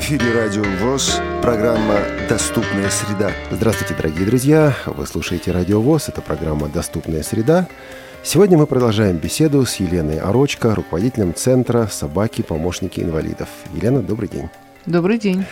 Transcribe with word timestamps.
эфире 0.00 0.32
Радио 0.32 0.64
ВОЗ, 0.80 1.20
программа 1.42 1.98
«Доступная 2.26 2.88
среда». 2.88 3.32
Здравствуйте, 3.50 3.94
дорогие 3.94 4.24
друзья! 4.24 4.74
Вы 4.86 5.06
слушаете 5.06 5.52
Радио 5.52 5.82
ВОЗ, 5.82 6.08
это 6.08 6.22
программа 6.22 6.68
«Доступная 6.68 7.22
среда». 7.22 7.68
Сегодня 8.22 8.56
мы 8.56 8.66
продолжаем 8.66 9.18
беседу 9.18 9.66
с 9.66 9.76
Еленой 9.76 10.18
Орочко, 10.18 10.74
руководителем 10.74 11.34
Центра 11.34 11.86
«Собаки-помощники 11.86 13.00
инвалидов». 13.00 13.48
Елена, 13.74 14.02
добрый 14.02 14.30
день. 14.30 14.48
Добрый 14.86 15.18
день. 15.18 15.44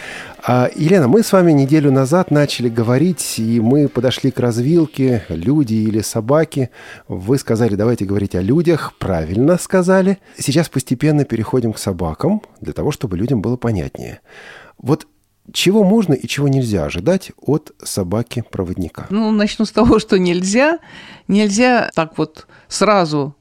А, 0.42 0.70
Елена, 0.74 1.06
мы 1.06 1.22
с 1.22 1.32
вами 1.32 1.52
неделю 1.52 1.92
назад 1.92 2.30
начали 2.30 2.70
говорить, 2.70 3.38
и 3.38 3.60
мы 3.60 3.88
подошли 3.88 4.30
к 4.30 4.40
развилке 4.40 5.24
«люди 5.28 5.74
или 5.74 6.00
собаки». 6.00 6.70
Вы 7.08 7.38
сказали, 7.38 7.74
давайте 7.74 8.06
говорить 8.06 8.34
о 8.34 8.40
людях, 8.40 8.94
правильно 8.98 9.58
сказали. 9.58 10.18
Сейчас 10.38 10.70
постепенно 10.70 11.24
переходим 11.24 11.74
к 11.74 11.78
собакам, 11.78 12.40
для 12.62 12.72
того, 12.72 12.90
чтобы 12.90 13.18
людям 13.18 13.42
было 13.42 13.56
понятнее. 13.56 14.20
Вот 14.78 15.06
чего 15.52 15.84
можно 15.84 16.14
и 16.14 16.26
чего 16.26 16.48
нельзя 16.48 16.84
ожидать 16.84 17.32
от 17.36 17.72
собаки-проводника? 17.82 19.06
Ну, 19.10 19.30
начну 19.30 19.66
с 19.66 19.72
того, 19.72 19.98
что 19.98 20.18
нельзя. 20.18 20.78
Нельзя 21.26 21.90
так 21.94 22.16
вот 22.16 22.46
сразу 22.68 23.34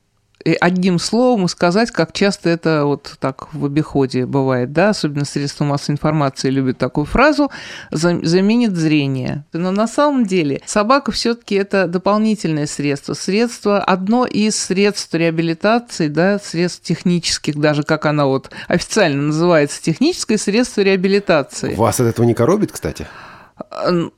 одним 0.59 0.99
словом 0.99 1.47
сказать, 1.47 1.91
как 1.91 2.13
часто 2.13 2.49
это 2.49 2.85
вот 2.85 3.17
так 3.19 3.53
в 3.53 3.65
обиходе 3.65 4.25
бывает, 4.25 4.71
да, 4.71 4.89
особенно 4.89 5.25
средства 5.25 5.65
массовой 5.65 5.95
информации 5.95 6.49
любят 6.49 6.77
такую 6.77 7.05
фразу, 7.05 7.51
заменит 7.91 8.75
зрение. 8.75 9.43
Но 9.53 9.71
на 9.71 9.87
самом 9.87 10.25
деле 10.25 10.61
собака 10.65 11.11
все 11.11 11.35
таки 11.35 11.55
это 11.55 11.87
дополнительное 11.87 12.67
средство, 12.67 13.13
средство, 13.13 13.79
одно 13.79 14.25
из 14.25 14.57
средств 14.57 15.13
реабилитации, 15.13 16.07
да, 16.07 16.39
средств 16.39 16.83
технических, 16.83 17.55
даже 17.55 17.83
как 17.83 18.05
она 18.05 18.25
вот 18.25 18.49
официально 18.67 19.21
называется, 19.23 19.81
техническое 19.81 20.37
средство 20.37 20.81
реабилитации. 20.81 21.75
Вас 21.75 21.99
от 21.99 22.07
этого 22.07 22.25
не 22.25 22.33
коробит, 22.33 22.71
кстати? 22.71 23.07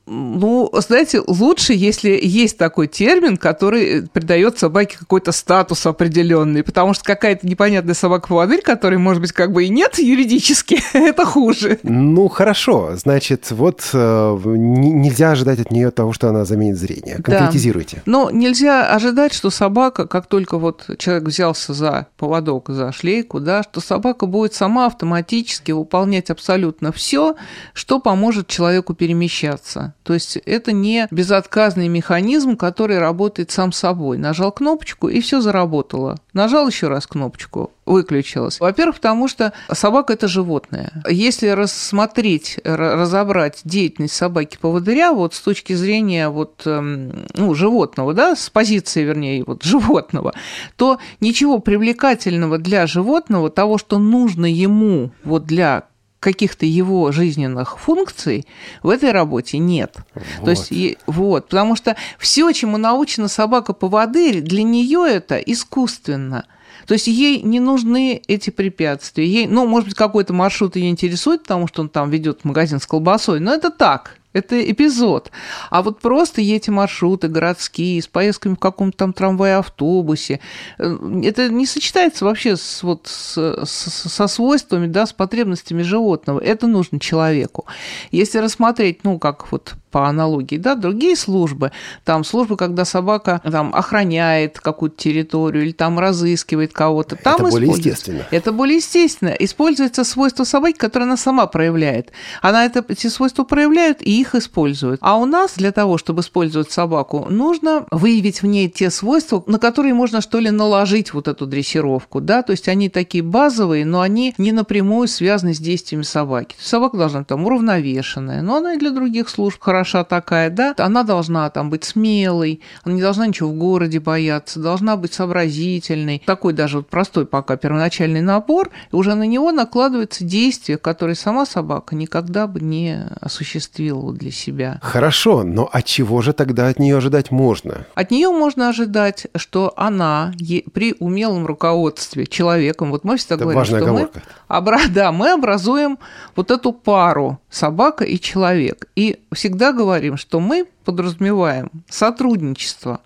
Ну, 0.06 0.70
знаете, 0.74 1.22
лучше, 1.26 1.72
если 1.72 2.18
есть 2.22 2.58
такой 2.58 2.88
термин, 2.88 3.36
который 3.36 4.06
придает 4.08 4.58
собаке 4.58 4.98
какой-то 4.98 5.32
статус 5.32 5.86
определенный, 5.86 6.62
потому 6.62 6.94
что 6.94 7.04
какая-то 7.04 7.46
непонятная 7.46 7.94
собака-поводырь, 7.94 8.62
которой, 8.62 8.96
может 8.96 9.22
быть, 9.22 9.32
как 9.32 9.52
бы 9.52 9.64
и 9.64 9.68
нет 9.68 9.98
юридически, 9.98 10.80
это 10.92 11.24
хуже. 11.24 11.78
Ну, 11.82 12.28
хорошо. 12.28 12.96
Значит, 12.96 13.50
вот 13.50 13.88
э, 13.92 14.38
нельзя 14.44 15.32
ожидать 15.32 15.60
от 15.60 15.70
нее 15.70 15.90
того, 15.90 16.12
что 16.12 16.28
она 16.28 16.44
заменит 16.44 16.78
зрение. 16.78 17.16
Конкретизируйте. 17.16 17.96
Да. 17.96 18.02
Но 18.06 18.30
нельзя 18.30 18.92
ожидать, 18.92 19.32
что 19.32 19.50
собака, 19.50 20.06
как 20.06 20.26
только 20.26 20.58
вот 20.58 20.88
человек 20.98 21.24
взялся 21.24 21.72
за 21.72 22.08
поводок, 22.18 22.68
за 22.68 22.92
шлейку, 22.92 23.40
да, 23.40 23.62
что 23.62 23.80
собака 23.80 24.26
будет 24.26 24.54
сама 24.54 24.86
автоматически 24.86 25.72
выполнять 25.72 26.30
абсолютно 26.30 26.92
все, 26.92 27.36
что 27.72 28.00
поможет 28.00 28.46
человеку 28.46 28.94
перемещаться 28.94 29.29
перемещаться. 29.30 29.94
То 30.02 30.14
есть 30.14 30.36
это 30.36 30.72
не 30.72 31.06
безотказный 31.10 31.88
механизм, 31.88 32.56
который 32.56 32.98
работает 32.98 33.50
сам 33.50 33.72
собой. 33.72 34.18
Нажал 34.18 34.52
кнопочку, 34.52 35.08
и 35.08 35.20
все 35.20 35.40
заработало. 35.40 36.18
Нажал 36.32 36.68
еще 36.68 36.88
раз 36.88 37.06
кнопочку, 37.06 37.70
выключилось. 37.86 38.60
Во-первых, 38.60 38.96
потому 38.96 39.28
что 39.28 39.52
собака– 39.72 40.12
это 40.14 40.28
животное. 40.28 41.02
Если 41.08 41.48
рассмотреть, 41.48 42.58
разобрать 42.64 43.60
деятельность 43.64 44.14
собаки-поводыря 44.14 45.12
вот 45.12 45.34
с 45.34 45.40
точки 45.40 45.74
зрения 45.74 46.28
вот, 46.28 46.62
эм, 46.66 47.26
ну, 47.34 47.54
животного, 47.54 48.14
да, 48.14 48.36
с 48.36 48.50
позиции, 48.50 49.02
вернее, 49.02 49.44
вот, 49.46 49.62
животного, 49.62 50.34
то 50.76 50.98
ничего 51.20 51.58
привлекательного 51.58 52.58
для 52.58 52.86
животного, 52.86 53.50
того, 53.50 53.78
что 53.78 53.98
нужно 53.98 54.46
ему 54.46 55.10
вот 55.24 55.44
для 55.46 55.84
каких-то 56.20 56.66
его 56.66 57.10
жизненных 57.12 57.78
функций 57.78 58.46
в 58.82 58.90
этой 58.90 59.10
работе 59.10 59.58
нет. 59.58 59.96
Вот. 60.14 60.44
То 60.44 60.50
есть, 60.50 60.98
вот, 61.06 61.48
потому 61.48 61.74
что 61.74 61.96
все, 62.18 62.52
чему 62.52 62.76
научена 62.76 63.26
собака-поводырь, 63.26 64.42
для 64.42 64.62
нее 64.62 65.06
это 65.08 65.38
искусственно. 65.38 66.44
То 66.86 66.94
есть 66.94 67.06
ей 67.06 67.42
не 67.42 67.60
нужны 67.60 68.20
эти 68.26 68.50
препятствия. 68.50 69.26
Ей, 69.26 69.46
ну, 69.46 69.66
может 69.66 69.88
быть, 69.88 69.96
какой-то 69.96 70.32
маршрут 70.32 70.76
ее 70.76 70.90
интересует, 70.90 71.42
потому 71.42 71.66
что 71.66 71.82
он 71.82 71.88
там 71.88 72.10
ведет 72.10 72.44
магазин 72.44 72.80
с 72.80 72.86
колбасой, 72.86 73.40
но 73.40 73.54
это 73.54 73.70
так, 73.70 74.19
это 74.32 74.70
эпизод. 74.70 75.30
А 75.70 75.82
вот 75.82 76.00
просто 76.00 76.40
эти 76.40 76.70
маршруты 76.70 77.28
городские, 77.28 78.00
с 78.00 78.06
поездками 78.06 78.54
в 78.54 78.58
каком-то 78.58 78.96
там 78.96 79.12
трамвае, 79.12 79.56
автобусе, 79.56 80.40
э, 80.78 80.96
это 81.24 81.48
не 81.48 81.66
сочетается 81.66 82.24
вообще 82.24 82.56
с, 82.56 82.82
вот, 82.82 83.06
с, 83.06 83.36
с, 83.64 84.08
со 84.08 84.26
свойствами, 84.28 84.86
да, 84.86 85.06
с 85.06 85.12
потребностями 85.12 85.82
животного. 85.82 86.40
Это 86.40 86.66
нужно 86.66 87.00
человеку. 87.00 87.66
Если 88.10 88.38
рассмотреть, 88.38 89.04
ну, 89.04 89.18
как 89.18 89.50
вот 89.50 89.74
по 89.90 90.08
аналогии, 90.08 90.56
да, 90.56 90.74
другие 90.74 91.16
службы, 91.16 91.72
там 92.04 92.24
службы, 92.24 92.56
когда 92.56 92.84
собака 92.84 93.40
там 93.50 93.74
охраняет 93.74 94.60
какую-то 94.60 94.96
территорию 94.96 95.64
или 95.64 95.72
там 95.72 95.98
разыскивает 95.98 96.72
кого-то, 96.72 97.16
там 97.16 97.34
это 97.34 97.50
более 97.50 97.70
естественно. 97.70 98.26
Это 98.30 98.52
более 98.52 98.76
естественно. 98.76 99.30
Используется 99.30 100.04
свойство 100.04 100.44
собаки, 100.44 100.76
которое 100.76 101.04
она 101.04 101.16
сама 101.16 101.46
проявляет. 101.46 102.12
Она 102.42 102.64
это, 102.64 102.84
эти 102.88 103.08
свойства 103.08 103.44
проявляет 103.44 104.06
и 104.06 104.20
их 104.20 104.34
использует. 104.34 104.98
А 105.02 105.16
у 105.18 105.26
нас 105.26 105.54
для 105.56 105.72
того, 105.72 105.98
чтобы 105.98 106.22
использовать 106.22 106.70
собаку, 106.70 107.26
нужно 107.28 107.86
выявить 107.90 108.42
в 108.42 108.46
ней 108.46 108.68
те 108.68 108.90
свойства, 108.90 109.42
на 109.46 109.58
которые 109.58 109.94
можно 109.94 110.20
что 110.20 110.38
ли 110.38 110.50
наложить 110.50 111.12
вот 111.12 111.28
эту 111.28 111.46
дрессировку, 111.46 112.20
да, 112.20 112.42
то 112.42 112.52
есть 112.52 112.68
они 112.68 112.88
такие 112.88 113.22
базовые, 113.22 113.84
но 113.84 114.00
они 114.00 114.34
не 114.38 114.52
напрямую 114.52 115.08
связаны 115.08 115.54
с 115.54 115.58
действиями 115.58 116.02
собаки. 116.02 116.56
Собака 116.60 116.96
должна 116.96 117.24
там 117.24 117.44
уравновешенная, 117.44 118.42
но 118.42 118.56
она 118.56 118.74
и 118.74 118.78
для 118.78 118.90
других 118.90 119.28
служб 119.28 119.60
хорошо 119.60 119.79
хороша 119.80 120.04
такая, 120.04 120.50
да, 120.50 120.74
она 120.76 121.04
должна 121.04 121.48
там 121.48 121.70
быть 121.70 121.84
смелой, 121.84 122.60
она 122.84 122.94
не 122.94 123.00
должна 123.00 123.26
ничего 123.26 123.48
в 123.48 123.54
городе 123.54 123.98
бояться, 123.98 124.60
должна 124.60 124.96
быть 124.96 125.14
сообразительной. 125.14 126.22
Такой 126.26 126.52
даже 126.52 126.78
вот 126.78 126.88
простой 126.88 127.24
пока 127.24 127.56
первоначальный 127.56 128.20
набор, 128.20 128.70
и 128.92 128.96
уже 128.96 129.14
на 129.14 129.22
него 129.22 129.52
накладывается 129.52 130.22
действие, 130.22 130.76
которое 130.76 131.14
сама 131.14 131.46
собака 131.46 131.94
никогда 131.94 132.46
бы 132.46 132.60
не 132.60 133.06
осуществила 133.22 134.12
для 134.12 134.30
себя. 134.30 134.78
Хорошо, 134.82 135.44
но 135.44 135.68
от 135.72 135.86
чего 135.86 136.20
же 136.20 136.34
тогда 136.34 136.68
от 136.68 136.78
нее 136.78 136.98
ожидать 136.98 137.30
можно? 137.30 137.86
От 137.94 138.10
нее 138.10 138.28
можно 138.28 138.68
ожидать, 138.68 139.28
что 139.34 139.72
она 139.76 140.34
при 140.74 140.94
умелом 140.98 141.46
руководстве 141.46 142.26
человеком, 142.26 142.90
вот 142.90 143.04
мы 143.04 143.16
всегда 143.16 143.36
Это 143.36 143.44
говорим, 143.44 143.64
что 143.64 143.76
оговорка. 143.78 144.10
мы, 144.14 144.22
обра... 144.46 144.80
да, 144.90 145.10
мы 145.10 145.30
образуем 145.30 145.98
вот 146.36 146.50
эту 146.50 146.72
пару 146.72 147.40
собака 147.48 148.04
и 148.04 148.20
человек. 148.20 148.86
И 148.94 149.20
всегда 149.32 149.69
говорим, 149.72 150.16
что 150.16 150.40
мы 150.40 150.66
подразумеваем 150.84 151.70
сотрудничество. 151.88 153.00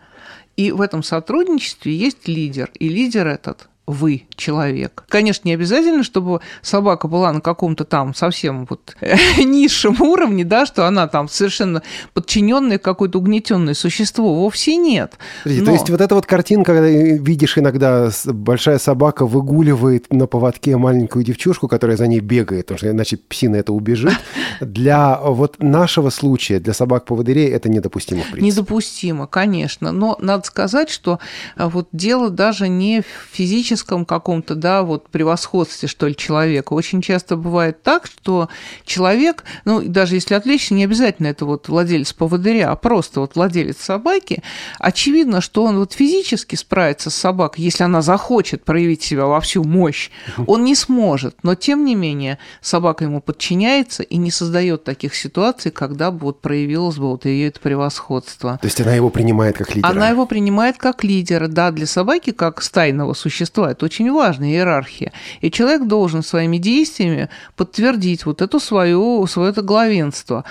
И 0.56 0.70
в 0.70 0.80
этом 0.80 1.02
сотрудничестве 1.02 1.94
есть 1.94 2.28
лидер. 2.28 2.70
И 2.78 2.88
лидер 2.88 3.26
этот 3.26 3.68
вы 3.86 4.24
человек. 4.34 5.04
Конечно, 5.08 5.46
не 5.46 5.54
обязательно, 5.54 6.04
чтобы 6.04 6.40
собака 6.62 7.06
была 7.06 7.32
на 7.32 7.40
каком-то 7.40 7.84
там 7.84 8.14
совсем 8.14 8.66
вот 8.68 8.96
низшем 9.38 10.00
уровне, 10.00 10.44
да, 10.44 10.64
что 10.64 10.86
она 10.86 11.06
там 11.06 11.28
совершенно 11.28 11.82
подчиненное 12.14 12.78
какое-то 12.78 13.18
угнетенное 13.18 13.74
существо. 13.74 14.34
Вовсе 14.34 14.76
нет. 14.76 15.18
Но... 15.44 15.64
То 15.66 15.72
есть 15.72 15.90
вот 15.90 16.00
эта 16.00 16.14
вот 16.14 16.24
картинка, 16.24 16.72
когда 16.72 16.88
видишь 16.88 17.58
иногда 17.58 18.10
большая 18.24 18.78
собака 18.78 19.26
выгуливает 19.26 20.10
на 20.12 20.26
поводке 20.26 20.76
маленькую 20.76 21.24
девчушку, 21.24 21.68
которая 21.68 21.96
за 21.96 22.06
ней 22.06 22.20
бегает, 22.20 22.66
потому 22.66 22.78
что 22.78 22.90
иначе 22.90 23.18
псина 23.18 23.56
это 23.56 23.72
убежит. 23.72 24.14
Для 24.60 25.18
вот 25.20 25.62
нашего 25.62 26.10
случая, 26.10 26.58
для 26.58 26.72
собак-поводырей 26.72 27.50
это 27.50 27.68
недопустимо, 27.68 28.22
в 28.22 28.30
принципе. 28.30 28.46
Недопустимо, 28.46 29.26
конечно. 29.26 29.92
Но 29.92 30.16
надо 30.20 30.46
сказать, 30.46 30.88
что 30.88 31.18
а, 31.56 31.68
вот 31.68 31.88
дело 31.92 32.30
даже 32.30 32.68
не 32.68 33.02
в 33.02 33.06
физическом 33.32 33.73
физическом 33.74 34.04
каком-то, 34.04 34.54
да, 34.54 34.82
вот 34.82 35.08
превосходстве, 35.08 35.88
что 35.88 36.06
ли, 36.06 36.14
человека. 36.14 36.72
Очень 36.74 37.02
часто 37.02 37.36
бывает 37.36 37.82
так, 37.82 38.06
что 38.06 38.48
человек, 38.84 39.44
ну, 39.64 39.82
даже 39.82 40.14
если 40.14 40.34
отвлечься, 40.34 40.74
не 40.74 40.84
обязательно 40.84 41.28
это 41.28 41.44
вот 41.44 41.68
владелец 41.68 42.12
поводыря, 42.12 42.70
а 42.70 42.76
просто 42.76 43.20
вот 43.20 43.34
владелец 43.34 43.78
собаки, 43.78 44.42
очевидно, 44.78 45.40
что 45.40 45.64
он 45.64 45.78
вот 45.78 45.92
физически 45.92 46.54
справится 46.56 47.10
с 47.10 47.14
собакой, 47.14 47.64
если 47.64 47.84
она 47.84 48.02
захочет 48.02 48.64
проявить 48.64 49.02
себя 49.02 49.26
во 49.26 49.40
всю 49.40 49.64
мощь, 49.64 50.10
он 50.46 50.64
не 50.64 50.74
сможет. 50.74 51.36
Но, 51.42 51.54
тем 51.54 51.84
не 51.84 51.94
менее, 51.94 52.38
собака 52.60 53.04
ему 53.04 53.20
подчиняется 53.20 54.02
и 54.02 54.16
не 54.16 54.30
создает 54.30 54.84
таких 54.84 55.14
ситуаций, 55.14 55.70
когда 55.70 56.10
бы 56.10 56.18
вот 56.26 56.40
проявилось 56.40 56.96
бы 56.96 57.10
вот 57.10 57.24
ее 57.26 57.48
это 57.48 57.60
превосходство. 57.60 58.58
То 58.60 58.66
есть 58.66 58.80
она 58.80 58.94
его 58.94 59.10
принимает 59.10 59.56
как 59.58 59.74
лидера? 59.74 59.90
Она 59.90 60.08
его 60.10 60.26
принимает 60.26 60.76
как 60.78 61.04
лидера, 61.04 61.48
да, 61.48 61.70
для 61.70 61.86
собаки, 61.86 62.30
как 62.30 62.62
стайного 62.62 63.14
существа, 63.14 63.63
существа. 63.64 63.70
Это 63.70 63.84
очень 63.84 64.12
важная 64.12 64.48
иерархия. 64.48 65.12
И 65.42 65.50
человек 65.50 65.86
должен 65.86 66.22
своими 66.22 66.58
действиями 66.58 67.28
подтвердить 67.56 68.26
вот 68.26 68.42
эту 68.42 68.60
свою, 68.60 69.26
свое 69.26 69.50
это 69.50 69.62
главенство. 69.62 70.44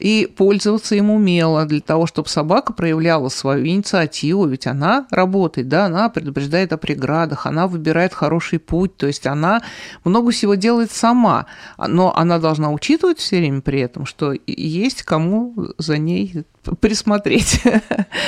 и 0.00 0.26
пользоваться 0.26 0.96
им 0.96 1.10
умела 1.10 1.66
для 1.66 1.80
того, 1.80 2.06
чтобы 2.06 2.28
собака 2.28 2.72
проявляла 2.72 3.30
свою 3.30 3.64
инициативу, 3.64 4.46
ведь 4.46 4.66
она 4.66 5.06
работает, 5.10 5.68
да, 5.68 5.86
она 5.86 6.08
предупреждает 6.08 6.72
о 6.72 6.76
преградах, 6.76 7.46
она 7.46 7.66
выбирает 7.66 8.12
хороший 8.12 8.58
путь, 8.58 8.96
то 8.96 9.06
есть 9.06 9.26
она 9.26 9.62
много 10.04 10.30
всего 10.30 10.56
делает 10.56 10.90
сама, 10.90 11.46
но 11.78 12.12
она 12.16 12.38
должна 12.38 12.70
учитывать 12.70 13.18
все 13.18 13.38
время 13.38 13.60
при 13.60 13.80
этом, 13.80 14.04
что 14.04 14.34
есть 14.46 15.04
кому 15.04 15.54
за 15.78 15.96
ней 15.96 16.44
присмотреть, 16.80 17.62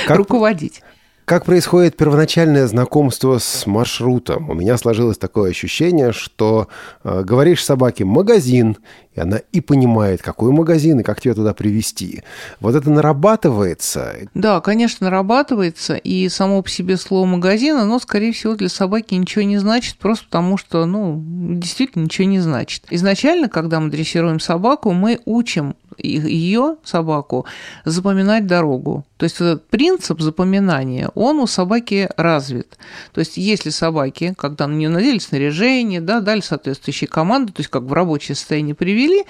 как, 0.07 0.17
руководить. 0.17 0.81
Как 1.27 1.43
происходит 1.43 1.97
первоначальное 1.97 2.67
знакомство 2.67 3.37
с 3.37 3.67
маршрутом? 3.67 4.49
У 4.49 4.53
меня 4.53 4.77
сложилось 4.77 5.17
такое 5.17 5.49
ощущение, 5.49 6.13
что 6.13 6.69
э, 7.03 7.21
говоришь 7.25 7.65
собаке 7.65 8.05
«магазин», 8.05 8.77
и 9.13 9.19
она 9.19 9.41
и 9.51 9.59
понимает, 9.59 10.21
какой 10.21 10.53
магазин 10.53 11.01
и 11.01 11.03
как 11.03 11.19
тебя 11.19 11.33
туда 11.33 11.53
привести. 11.53 12.23
Вот 12.61 12.75
это 12.75 12.89
нарабатывается. 12.89 14.15
Да, 14.35 14.61
конечно, 14.61 15.07
нарабатывается. 15.07 15.95
И 15.95 16.29
само 16.29 16.61
по 16.61 16.69
себе 16.69 16.95
слово 16.95 17.25
«магазин», 17.25 17.75
оно, 17.75 17.99
скорее 17.99 18.31
всего, 18.31 18.55
для 18.55 18.69
собаки 18.69 19.13
ничего 19.13 19.43
не 19.43 19.57
значит, 19.57 19.97
просто 19.97 20.23
потому 20.27 20.55
что, 20.55 20.85
ну, 20.85 21.21
действительно 21.25 22.03
ничего 22.05 22.25
не 22.25 22.39
значит. 22.39 22.85
Изначально, 22.89 23.49
когда 23.49 23.81
мы 23.81 23.89
дрессируем 23.89 24.39
собаку, 24.39 24.93
мы 24.93 25.19
учим 25.25 25.75
ее, 25.97 26.77
собаку, 26.83 27.45
запоминать 27.85 28.47
дорогу. 28.47 29.05
То 29.17 29.23
есть 29.23 29.35
этот 29.37 29.67
принцип 29.67 30.21
запоминания, 30.21 31.09
он 31.15 31.39
у 31.39 31.47
собаки 31.47 32.09
развит. 32.17 32.77
То 33.13 33.19
есть 33.19 33.37
если 33.37 33.69
собаки, 33.69 34.33
когда 34.37 34.67
на 34.67 34.75
нее 34.75 34.89
надели 34.89 35.19
снаряжение, 35.19 36.01
да, 36.01 36.21
дали 36.21 36.41
соответствующие 36.41 37.07
команды, 37.07 37.53
то 37.53 37.61
есть 37.61 37.69
как 37.69 37.83
в 37.83 37.93
рабочее 37.93 38.35
состояние 38.35 38.75
привели, 38.75 39.25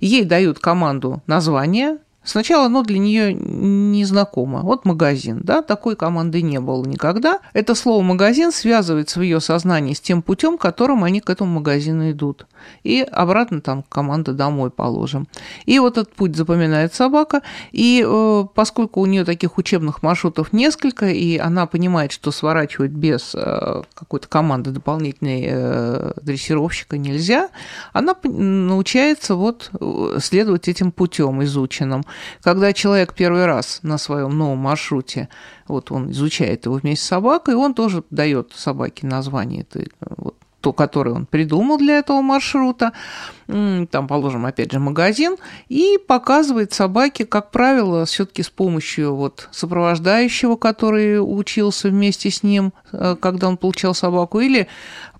ей 0.00 0.24
дают 0.24 0.58
команду 0.58 1.22
название, 1.26 1.98
Сначала 2.24 2.66
оно 2.66 2.82
для 2.82 2.98
нее 2.98 3.34
не 3.34 4.04
знакомо. 4.04 4.60
Вот 4.60 4.84
магазин, 4.84 5.40
да, 5.42 5.62
такой 5.62 5.96
команды 5.96 6.42
не 6.42 6.60
было 6.60 6.84
никогда. 6.84 7.40
Это 7.52 7.74
слово 7.74 8.02
магазин 8.02 8.52
связывается 8.52 9.18
в 9.18 9.22
ее 9.22 9.40
сознании 9.40 9.94
с 9.94 10.00
тем 10.00 10.22
путем, 10.22 10.58
которым 10.58 11.04
они 11.04 11.20
к 11.20 11.30
этому 11.30 11.54
магазину 11.54 12.10
идут 12.10 12.46
и 12.82 13.02
обратно 13.02 13.60
там 13.60 13.82
команда 13.88 14.32
домой 14.32 14.70
положим. 14.70 15.28
И 15.66 15.78
вот 15.78 15.98
этот 15.98 16.14
путь 16.14 16.36
запоминает 16.36 16.94
собака, 16.94 17.42
и 17.70 18.04
э, 18.06 18.44
поскольку 18.54 19.00
у 19.00 19.06
нее 19.06 19.24
таких 19.24 19.58
учебных 19.58 20.02
маршрутов 20.02 20.52
несколько, 20.52 21.08
и 21.08 21.38
она 21.38 21.66
понимает, 21.66 22.12
что 22.12 22.30
сворачивать 22.30 22.90
без 22.90 23.34
э, 23.34 23.82
какой-то 23.94 24.28
команды 24.28 24.70
дополнительной 24.70 25.46
э, 25.48 26.12
дрессировщика 26.20 26.98
нельзя, 26.98 27.50
она 27.92 28.14
научается 28.22 29.34
вот 29.34 29.70
э, 29.78 30.18
следовать 30.20 30.68
этим 30.68 30.92
путем 30.92 31.42
изученным. 31.44 32.04
Когда 32.42 32.72
человек 32.72 33.14
первый 33.14 33.46
раз 33.46 33.80
на 33.82 33.98
своем 33.98 34.36
новом 34.36 34.58
маршруте, 34.58 35.28
вот 35.68 35.90
он 35.90 36.10
изучает 36.10 36.66
его 36.66 36.76
вместе 36.76 37.04
с 37.04 37.08
собакой, 37.08 37.54
он 37.54 37.74
тоже 37.74 38.02
дает 38.10 38.52
собаке 38.54 39.06
название 39.06 39.62
этой 39.62 39.90
вот, 40.16 40.36
то, 40.62 40.72
который 40.72 41.12
он 41.12 41.26
придумал 41.26 41.76
для 41.76 41.98
этого 41.98 42.22
маршрута, 42.22 42.92
там, 43.46 44.06
положим, 44.08 44.46
опять 44.46 44.72
же, 44.72 44.78
магазин, 44.78 45.36
и 45.68 45.98
показывает 46.06 46.72
собаке, 46.72 47.26
как 47.26 47.50
правило, 47.50 48.06
все-таки 48.06 48.42
с 48.42 48.48
помощью 48.48 49.14
вот 49.14 49.48
сопровождающего, 49.50 50.56
который 50.56 51.18
учился 51.18 51.88
вместе 51.88 52.30
с 52.30 52.42
ним, 52.42 52.72
э, 52.92 53.16
когда 53.20 53.48
он 53.48 53.56
получал 53.56 53.94
собаку, 53.94 54.40
или 54.40 54.68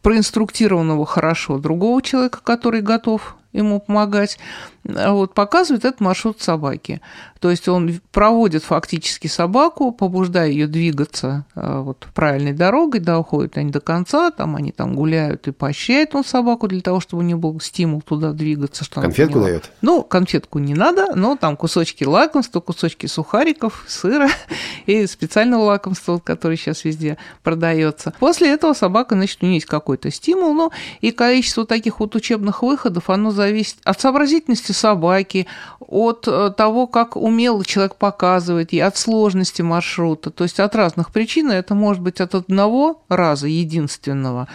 проинструктированного 0.00 1.04
хорошо 1.04 1.58
другого 1.58 2.00
человека, 2.00 2.40
который 2.42 2.80
готов 2.80 3.36
ему 3.52 3.80
помогать, 3.80 4.38
вот, 4.84 5.34
показывает 5.34 5.84
этот 5.84 6.00
маршрут 6.00 6.40
собаки. 6.40 7.00
То 7.40 7.50
есть 7.50 7.68
он 7.68 8.00
проводит 8.12 8.62
фактически 8.64 9.26
собаку, 9.26 9.92
побуждая 9.92 10.48
ее 10.48 10.66
двигаться 10.66 11.44
э, 11.54 11.80
вот, 11.80 12.06
правильной 12.14 12.52
дорогой, 12.52 13.00
да, 13.00 13.18
уходят 13.18 13.56
они 13.58 13.70
до 13.70 13.80
конца, 13.80 14.30
там 14.30 14.56
они 14.56 14.72
там 14.72 14.94
гуляют 14.94 15.48
и 15.48 15.52
поощряет 15.52 16.14
он 16.14 16.24
собаку 16.24 16.68
для 16.68 16.80
того, 16.80 17.00
чтобы 17.00 17.22
у 17.22 17.26
нее 17.26 17.36
был 17.36 17.58
стимул 17.60 18.00
туда 18.00 18.32
двигаться. 18.32 18.84
Что 18.84 19.00
конфетку 19.00 19.40
дает? 19.40 19.70
Ну, 19.82 20.02
конфетку 20.02 20.58
не 20.58 20.74
надо, 20.74 21.14
но 21.14 21.36
там 21.36 21.56
кусочки 21.56 22.04
лакомства, 22.04 22.60
кусочки 22.60 23.06
сухариков, 23.06 23.84
сыра 23.88 24.28
и 24.86 25.06
специального 25.06 25.62
лакомства, 25.62 26.18
который 26.18 26.56
сейчас 26.56 26.84
везде 26.84 27.18
продается. 27.42 28.14
После 28.18 28.50
этого 28.50 28.72
собака, 28.72 29.14
значит, 29.14 29.38
у 29.42 29.46
нее 29.46 29.56
есть 29.56 29.66
какой-то 29.66 30.10
стимул, 30.10 30.54
ну, 30.54 30.70
и 31.00 31.10
количество 31.10 31.66
таких 31.66 32.00
вот 32.00 32.14
учебных 32.14 32.62
выходов, 32.62 33.10
оно 33.10 33.30
зависит 33.30 33.76
от 33.84 34.00
сообразительности 34.00 34.71
собаки, 34.72 35.46
от 35.80 36.26
э, 36.26 36.52
того, 36.56 36.86
как 36.86 37.16
умело 37.16 37.64
человек 37.64 37.96
показывает, 37.96 38.72
и 38.72 38.80
от 38.80 38.96
сложности 38.96 39.62
маршрута. 39.62 40.30
То 40.30 40.44
есть 40.44 40.60
от 40.60 40.74
разных 40.74 41.12
причин, 41.12 41.50
это 41.50 41.74
может 41.74 42.02
быть 42.02 42.20
от 42.20 42.34
одного 42.34 43.02
раза 43.08 43.46
единственного 43.46 44.48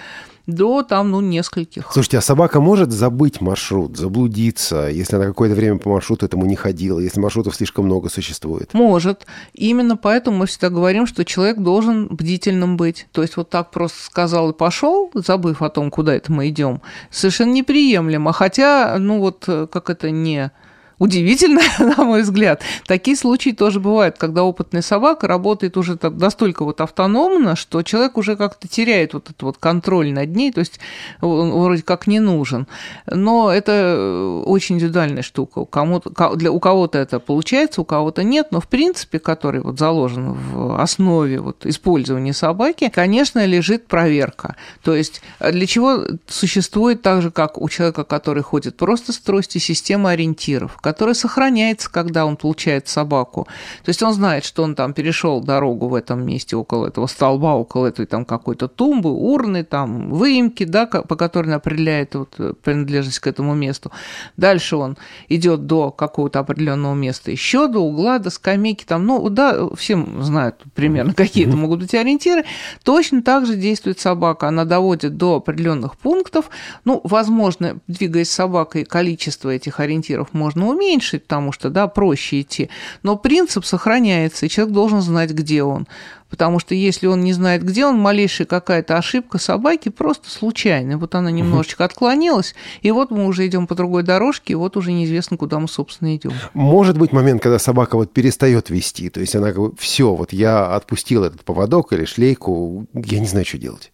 до 0.47 0.81
там, 0.81 1.11
ну, 1.11 1.21
нескольких. 1.21 1.89
Слушайте, 1.91 2.17
а 2.17 2.21
собака 2.21 2.61
может 2.61 2.91
забыть 2.91 3.41
маршрут, 3.41 3.97
заблудиться, 3.97 4.87
если 4.87 5.17
она 5.17 5.25
какое-то 5.25 5.55
время 5.55 5.77
по 5.77 5.89
маршруту 5.89 6.25
этому 6.25 6.45
не 6.45 6.55
ходила, 6.55 6.99
если 6.99 7.19
маршрутов 7.19 7.55
слишком 7.55 7.85
много 7.85 8.09
существует? 8.09 8.73
Может. 8.73 9.27
Именно 9.53 9.97
поэтому 9.97 10.37
мы 10.37 10.45
всегда 10.47 10.69
говорим, 10.69 11.05
что 11.05 11.25
человек 11.25 11.57
должен 11.57 12.07
бдительным 12.07 12.77
быть. 12.77 13.07
То 13.11 13.21
есть 13.21 13.37
вот 13.37 13.49
так 13.49 13.71
просто 13.71 14.03
сказал 14.03 14.51
и 14.51 14.53
пошел, 14.53 15.11
забыв 15.13 15.61
о 15.61 15.69
том, 15.69 15.91
куда 15.91 16.15
это 16.15 16.31
мы 16.31 16.47
идем, 16.49 16.81
совершенно 17.11 17.51
неприемлемо. 17.51 18.31
Хотя, 18.31 18.97
ну 18.97 19.19
вот, 19.19 19.43
э, 19.47 19.67
как 19.69 19.89
это 19.89 20.11
не 20.11 20.51
удивительно, 20.99 21.61
на 21.79 22.03
мой 22.03 22.21
взгляд. 22.23 22.61
Такие 22.85 23.15
случаи 23.15 23.51
тоже 23.51 23.79
бывают, 23.79 24.17
когда 24.17 24.43
опытная 24.43 24.81
собака 24.81 25.27
работает 25.27 25.77
уже 25.77 25.97
так 25.97 26.13
настолько 26.13 26.63
вот 26.63 26.81
автономно, 26.81 27.55
что 27.55 27.81
человек 27.83 28.17
уже 28.17 28.35
как-то 28.35 28.67
теряет 28.67 29.13
вот 29.13 29.29
этот 29.29 29.43
вот 29.43 29.57
контроль 29.57 30.11
над 30.11 30.35
ней, 30.35 30.51
то 30.51 30.59
есть 30.59 30.79
он 31.21 31.51
вроде 31.51 31.83
как 31.83 32.07
не 32.07 32.19
нужен. 32.19 32.67
Но 33.07 33.51
это 33.51 34.43
очень 34.45 34.75
индивидуальная 34.75 35.23
штука. 35.23 35.59
У, 35.59 35.65
кому-то, 35.65 36.35
для, 36.35 36.51
у 36.51 36.59
кого-то 36.59 36.97
это 36.97 37.19
получается, 37.19 37.81
у 37.81 37.85
кого-то 37.85 38.23
нет, 38.23 38.47
но 38.51 38.59
в 38.59 38.67
принципе, 38.67 39.19
который 39.19 39.61
вот 39.61 39.79
заложен 39.79 40.33
в 40.33 40.81
основе 40.81 41.39
вот 41.39 41.65
использования 41.65 42.33
собаки, 42.33 42.89
конечно, 42.93 43.45
лежит 43.45 43.87
проверка. 43.87 44.55
То 44.83 44.95
есть 44.95 45.21
для 45.39 45.65
чего 45.65 46.03
существует 46.27 47.01
так 47.01 47.21
же, 47.21 47.31
как 47.31 47.61
у 47.61 47.69
человека, 47.69 48.03
который 48.03 48.43
ходит 48.43 48.77
просто 48.77 49.13
с 49.13 49.19
трости, 49.19 49.57
система 49.57 50.11
ориентиров, 50.11 50.77
который 50.87 51.15
сохраняется, 51.15 51.91
когда 51.91 52.25
он 52.25 52.37
получает 52.37 52.87
собаку. 52.87 53.45
То 53.83 53.89
есть 53.89 54.01
он 54.01 54.13
знает, 54.13 54.45
что 54.45 54.63
он 54.63 54.73
там 54.73 54.93
перешел 54.93 55.41
дорогу 55.41 55.89
в 55.89 55.95
этом 55.95 56.25
месте 56.25 56.55
около 56.55 56.87
этого 56.87 57.07
столба, 57.07 57.55
около 57.55 57.87
этой 57.87 58.05
там 58.05 58.23
какой-то 58.23 58.69
тумбы, 58.69 59.11
урны, 59.11 59.65
там 59.65 60.09
выемки, 60.09 60.63
да, 60.63 60.85
по 60.85 61.17
которой 61.17 61.47
он 61.47 61.55
определяет 61.55 62.15
вот 62.15 62.35
э, 62.37 62.53
принадлежность 62.63 63.19
к 63.19 63.27
этому 63.27 63.53
месту. 63.53 63.91
Дальше 64.37 64.77
он 64.77 64.97
идет 65.27 65.65
до 65.65 65.91
какого-то 65.91 66.39
определенного 66.39 66.93
места, 66.93 67.31
еще 67.31 67.67
до 67.67 67.79
угла, 67.79 68.19
до 68.19 68.29
скамейки, 68.29 68.85
там, 68.85 69.05
ну, 69.05 69.27
да, 69.27 69.67
всем 69.75 70.23
знают 70.23 70.55
примерно, 70.73 71.13
какие 71.13 71.47
это 71.49 71.57
могут 71.57 71.81
быть 71.81 71.93
ориентиры. 71.95 72.45
Точно 72.83 73.21
так 73.21 73.45
же 73.45 73.57
действует 73.57 73.99
собака. 73.99 74.47
Она 74.47 74.63
доводит 74.63 75.17
до 75.17 75.35
определенных 75.35 75.97
пунктов. 75.97 76.49
Ну, 76.85 77.01
возможно, 77.03 77.77
двигаясь 77.87 78.31
собакой, 78.31 78.85
количество 78.85 79.49
этих 79.49 79.81
ориентиров 79.81 80.29
можно 80.31 80.67
уменьшить, 80.67 80.76
уменьшить, 80.77 81.23
потому 81.23 81.51
что, 81.51 81.69
да, 81.69 81.87
проще 81.87 82.41
идти. 82.41 82.69
Но 83.03 83.17
принцип 83.17 83.65
сохраняется, 83.65 84.45
и 84.45 84.49
человек 84.49 84.73
должен 84.73 85.01
знать, 85.01 85.31
где 85.31 85.63
он. 85.63 85.87
Потому 86.29 86.59
что 86.59 86.75
если 86.75 87.07
он 87.07 87.21
не 87.21 87.33
знает, 87.33 87.63
где 87.63 87.85
он, 87.85 87.97
малейшая 87.97 88.47
какая-то 88.47 88.97
ошибка 88.97 89.37
собаки 89.37 89.89
просто 89.89 90.29
случайная. 90.29 90.97
Вот 90.97 91.15
она 91.15 91.31
немножечко 91.31 91.85
отклонилась, 91.85 92.53
и 92.81 92.91
вот 92.91 93.11
мы 93.11 93.25
уже 93.25 93.47
идем 93.47 93.65
по 93.65 93.75
другой 93.75 94.03
дорожке, 94.03 94.53
и 94.53 94.55
вот 94.55 94.75
уже 94.75 94.91
неизвестно, 94.91 95.37
куда 95.37 95.59
мы, 95.59 95.67
собственно, 95.67 96.15
идем. 96.15 96.33
Может 96.53 96.97
быть 96.97 97.13
момент, 97.13 97.41
когда 97.41 97.59
собака 97.59 97.95
вот 97.95 98.11
перестает 98.11 98.69
вести, 98.69 99.09
то 99.09 99.21
есть 99.21 99.35
она 99.35 99.51
говорит, 99.51 99.79
все, 99.79 100.13
вот 100.13 100.33
я 100.33 100.75
отпустил 100.75 101.23
этот 101.23 101.45
поводок 101.45 101.93
или 101.93 102.03
шлейку, 102.03 102.87
я 102.93 103.19
не 103.19 103.27
знаю, 103.27 103.45
что 103.45 103.57
делать. 103.57 103.91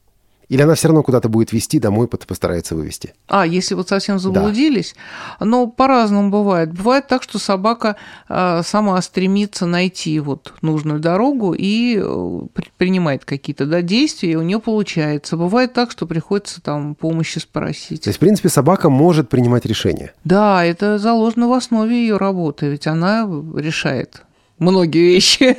Или 0.53 0.61
она 0.61 0.75
все 0.75 0.87
равно 0.87 1.01
куда-то 1.01 1.29
будет 1.29 1.51
вести, 1.51 1.79
домой 1.79 2.07
постарается 2.07 2.75
вывести? 2.75 3.15
А, 3.27 3.43
если 3.43 3.73
вот 3.73 3.89
совсем 3.89 4.19
заблудились? 4.19 4.93
Да. 5.39 5.45
Ну, 5.47 5.67
по-разному 5.67 6.29
бывает. 6.29 6.71
Бывает 6.71 7.07
так, 7.07 7.23
что 7.23 7.39
собака 7.39 7.95
э, 8.29 8.61
сама 8.63 9.01
стремится 9.01 9.65
найти 9.65 10.19
вот 10.19 10.53
нужную 10.61 10.99
дорогу 10.99 11.55
и 11.57 11.97
э, 11.99 12.39
принимает 12.77 13.25
какие-то 13.25 13.65
да, 13.65 13.81
действия, 13.81 14.33
и 14.33 14.35
у 14.35 14.43
нее 14.43 14.59
получается. 14.59 15.37
Бывает 15.37 15.73
так, 15.73 15.89
что 15.89 16.05
приходится 16.05 16.61
там 16.61 16.93
помощи 16.93 17.39
спросить. 17.39 18.03
То 18.03 18.09
есть, 18.09 18.17
в 18.17 18.19
принципе, 18.19 18.49
собака 18.49 18.91
может 18.91 19.29
принимать 19.29 19.65
решения? 19.65 20.13
Да, 20.23 20.63
это 20.63 20.99
заложено 20.99 21.47
в 21.47 21.53
основе 21.53 21.99
ее 21.99 22.17
работы, 22.17 22.67
ведь 22.67 22.85
она 22.85 23.27
решает 23.55 24.21
многие 24.63 25.13
вещи. 25.13 25.55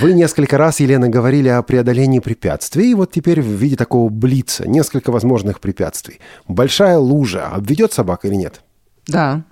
Вы 0.00 0.12
несколько 0.12 0.58
раз, 0.58 0.80
Елена, 0.80 1.08
говорили 1.08 1.48
о 1.48 1.62
преодолении 1.62 2.18
препятствий, 2.18 2.90
и 2.90 2.94
вот 2.94 3.12
теперь 3.12 3.40
в 3.40 3.46
виде 3.46 3.76
такого 3.76 4.08
блица 4.08 4.68
несколько 4.68 5.12
возможных 5.12 5.60
препятствий. 5.60 6.18
Большая 6.46 6.98
лужа 6.98 7.46
обведет 7.46 7.92
собака 7.92 8.28
или 8.28 8.34
нет? 8.34 8.62
Да. 9.06 9.44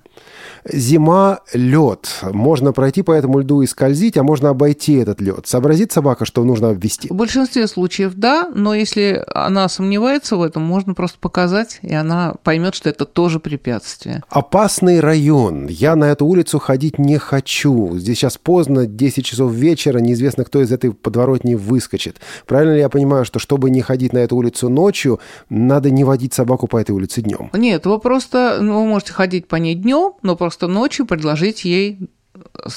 Зима, 0.64 1.40
лед. 1.52 2.08
Можно 2.22 2.72
пройти 2.72 3.02
по 3.02 3.12
этому 3.12 3.40
льду 3.40 3.62
и 3.62 3.66
скользить, 3.66 4.16
а 4.16 4.22
можно 4.22 4.50
обойти 4.50 4.94
этот 4.94 5.20
лед. 5.20 5.46
Сообразит 5.46 5.92
собака, 5.92 6.24
что 6.24 6.44
нужно 6.44 6.70
обвести? 6.70 7.08
В 7.08 7.14
большинстве 7.14 7.66
случаев 7.66 8.14
да, 8.14 8.50
но 8.54 8.74
если 8.74 9.24
она 9.34 9.68
сомневается 9.68 10.36
в 10.36 10.42
этом, 10.42 10.62
можно 10.62 10.94
просто 10.94 11.18
показать, 11.18 11.78
и 11.82 11.94
она 11.94 12.34
поймет, 12.42 12.74
что 12.74 12.88
это 12.88 13.04
тоже 13.04 13.40
препятствие. 13.40 14.22
Опасный 14.28 15.00
район. 15.00 15.66
Я 15.66 15.96
на 15.96 16.06
эту 16.06 16.26
улицу 16.26 16.58
ходить 16.58 16.98
не 16.98 17.18
хочу. 17.18 17.96
Здесь 17.96 18.18
сейчас 18.18 18.38
поздно, 18.38 18.86
10 18.86 19.24
часов 19.24 19.52
вечера, 19.52 19.98
неизвестно, 19.98 20.44
кто 20.44 20.62
из 20.62 20.72
этой 20.72 20.92
подворотни 20.92 21.54
выскочит. 21.54 22.20
Правильно 22.46 22.74
ли 22.74 22.80
я 22.80 22.88
понимаю, 22.88 23.24
что 23.24 23.38
чтобы 23.38 23.70
не 23.70 23.80
ходить 23.80 24.12
на 24.12 24.18
эту 24.18 24.36
улицу 24.36 24.68
ночью, 24.68 25.20
надо 25.48 25.90
не 25.90 26.04
водить 26.04 26.34
собаку 26.34 26.66
по 26.66 26.76
этой 26.76 26.92
улице 26.92 27.22
днем? 27.22 27.50
Нет, 27.52 27.86
вы 27.86 27.98
просто, 27.98 28.58
ну, 28.60 28.80
вы 28.80 28.86
можете 28.86 29.12
ходить 29.12 29.48
по 29.48 29.56
ней 29.56 29.74
днем, 29.74 30.12
но 30.22 30.35
просто 30.36 30.68
ночью 30.68 31.06
предложить 31.06 31.64
ей 31.64 32.08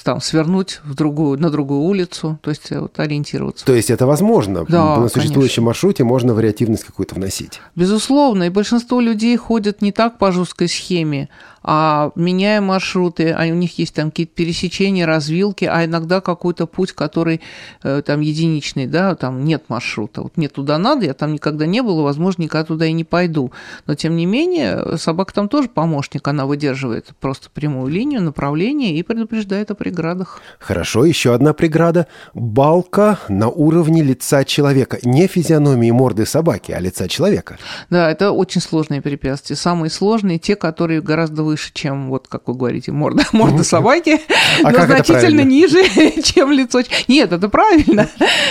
там, 0.04 0.22
свернуть 0.22 0.82
в 0.84 0.96
другую, 0.96 1.40
на 1.40 1.50
другую 1.50 1.82
улицу, 1.82 2.40
то 2.42 2.50
есть 2.50 2.72
вот, 2.72 2.98
ориентироваться. 3.00 3.66
То 3.66 3.74
есть 3.74 3.90
это 3.90 4.06
возможно? 4.06 4.66
Да, 4.68 4.98
На 4.98 5.10
существующем 5.10 5.38
конечно. 5.38 5.62
маршруте 5.64 6.04
можно 6.04 6.34
вариативность 6.34 6.84
какую-то 6.84 7.16
вносить? 7.16 7.60
Безусловно, 7.76 8.44
и 8.44 8.50
большинство 8.50 9.00
людей 9.00 9.36
ходят 9.38 9.82
не 9.82 9.92
так 9.92 10.18
по 10.18 10.32
жесткой 10.32 10.70
схеме, 10.70 11.30
а 11.64 12.12
меняя 12.16 12.62
маршруты, 12.62 13.32
а 13.32 13.44
у 13.44 13.56
них 13.56 13.78
есть 13.80 13.94
там 13.96 14.10
какие-то 14.10 14.34
пересечения, 14.36 15.06
развилки, 15.06 15.66
а 15.66 15.86
иногда 15.86 16.22
какой-то 16.22 16.66
путь, 16.66 16.94
который 16.94 17.42
э, 17.84 18.02
там 18.06 18.22
единичный, 18.22 18.88
да, 18.88 19.16
там 19.16 19.44
нет 19.44 19.64
маршрута. 19.68 20.22
Вот 20.22 20.38
мне 20.38 20.50
туда 20.50 20.78
надо, 20.78 21.06
я 21.06 21.14
там 21.14 21.34
никогда 21.34 21.66
не 21.66 21.82
была, 21.82 22.04
возможно, 22.04 22.44
никогда 22.44 22.66
туда 22.66 22.86
и 22.86 22.94
не 22.94 23.04
пойду. 23.04 23.52
Но, 23.88 23.96
тем 23.96 24.16
не 24.16 24.26
менее, 24.26 24.98
собака 24.98 25.34
там 25.34 25.50
тоже 25.50 25.70
помощник, 25.70 26.28
она 26.28 26.46
выдерживает 26.46 27.08
просто 27.20 27.50
прямую 27.50 27.92
линию, 27.92 28.22
направление 28.22 28.96
и 28.96 29.04
предупреждает 29.04 29.72
о 29.72 29.76
преградах. 29.76 30.42
Хорошо, 30.60 31.06
еще 31.06 31.34
одна 31.34 31.54
преграда. 31.54 32.08
Балка 32.34 33.20
на 33.28 33.50
уровне 33.50 34.04
лица 34.04 34.44
человека. 34.44 35.00
Не 35.04 35.28
физиономии 35.28 35.92
морды 35.92 36.26
собаки, 36.26 36.72
а 36.72 36.80
лица 36.80 37.08
человека. 37.08 37.58
Да, 37.90 38.10
это 38.10 38.32
очень 38.32 38.62
сложные 38.62 39.02
препятствия. 39.02 39.56
Самые 39.56 39.90
сложные, 39.90 40.40
те, 40.40 40.56
которые 40.56 41.02
гораздо 41.02 41.44
выше, 41.50 41.72
чем, 41.74 42.10
вот 42.10 42.28
как 42.28 42.48
вы 42.48 42.54
говорите, 42.54 42.92
морда, 42.92 43.26
морда 43.32 43.64
собаки, 43.64 44.22
А 44.64 44.72
но 44.72 44.86
значительно 44.86 45.42
ниже, 45.42 45.84
чем 46.24 46.52
лицо. 46.52 46.82
Нет, 47.08 47.32
это 47.32 47.50
правильно. 47.50 48.08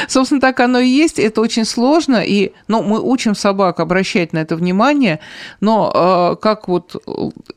Собственно, 0.08 0.40
так 0.40 0.60
оно 0.60 0.80
и 0.80 0.88
есть. 0.88 1.18
Это 1.18 1.40
очень 1.40 1.64
сложно. 1.64 2.22
И, 2.24 2.52
ну, 2.66 2.82
мы 2.82 3.00
учим 3.00 3.34
собак 3.34 3.80
обращать 3.80 4.32
на 4.32 4.38
это 4.38 4.56
внимание, 4.56 5.20
но 5.60 5.92
э, 5.94 6.42
как 6.42 6.68
вот 6.68 7.02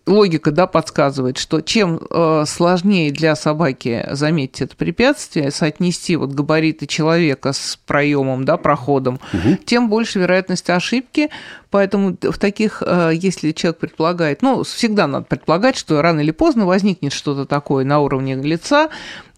логика, 0.06 0.52
да, 0.52 0.68
подсказывает, 0.68 1.38
что 1.38 1.62
чем 1.62 2.00
э, 2.10 2.44
сложнее 2.48 3.12
для 3.12 3.36
собаки 3.36 4.08
заметить 4.12 4.62
это 4.62 4.76
препятствие, 4.76 5.52
соотнести 5.52 6.16
вот 6.16 6.32
габариты 6.32 6.86
человека 6.86 7.54
с 7.54 7.80
проемом, 7.86 8.46
да, 8.46 8.58
проходом, 8.58 9.20
тем 9.66 9.90
больше 9.90 10.20
вероятность 10.20 10.70
ошибки. 10.70 11.30
Поэтому 11.72 12.18
в 12.22 12.38
таких, 12.38 12.84
э, 12.86 13.12
если 13.14 13.54
человек 13.54 13.80
предполагает, 13.80 14.42
ну, 14.42 14.64
всегда 14.64 15.08
надо 15.08 15.26
предполагать, 15.26 15.78
что 15.78 16.02
рано 16.02 16.20
или 16.20 16.32
поздно 16.32 16.66
возникнет 16.66 17.14
что-то 17.14 17.46
такое 17.46 17.86
на 17.86 18.00
уровне 18.00 18.36
лица, 18.36 18.90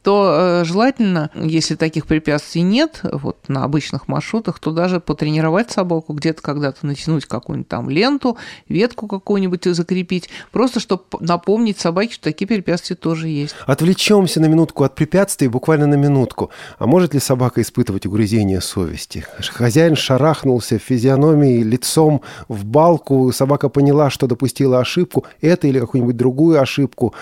то 0.03 0.61
э, 0.61 0.65
желательно, 0.65 1.31
если 1.33 1.75
таких 1.75 2.05
препятствий 2.05 2.61
нет, 2.61 2.99
вот 3.03 3.37
на 3.47 3.63
обычных 3.63 4.07
маршрутах, 4.07 4.59
то 4.59 4.71
даже 4.71 4.99
потренировать 4.99 5.71
собаку, 5.71 6.13
где-то 6.13 6.41
когда-то 6.41 6.85
натянуть 6.85 7.25
какую-нибудь 7.25 7.69
там 7.69 7.89
ленту, 7.89 8.37
ветку 8.67 9.07
какую-нибудь 9.07 9.63
закрепить, 9.63 10.29
просто 10.51 10.81
чтобы 10.81 11.03
напомнить 11.21 11.79
собаке, 11.79 12.13
что 12.13 12.25
такие 12.25 12.47
препятствия 12.47 12.97
тоже 12.97 13.29
есть. 13.29 13.55
Отвлечемся 13.65 14.41
на 14.41 14.45
минутку 14.45 14.83
от 14.83 14.93
препятствий, 14.93 15.47
буквально 15.47 15.87
на 15.87 15.95
минутку. 15.95 16.51
А 16.77 16.85
может 16.85 17.13
ли 17.13 17.21
собака 17.21 17.61
испытывать 17.61 18.05
угрызение 18.05 18.59
совести? 18.59 19.25
Хозяин 19.39 19.95
шарахнулся 19.95 20.79
физиономией, 20.79 21.63
лицом 21.63 22.21
в 22.49 22.65
балку, 22.65 23.31
собака 23.31 23.69
поняла, 23.69 24.09
что 24.09 24.27
допустила 24.27 24.79
ошибку, 24.79 25.25
это 25.39 25.67
или 25.67 25.79
какую-нибудь 25.79 26.17
другую 26.17 26.61
ошибку. 26.61 27.13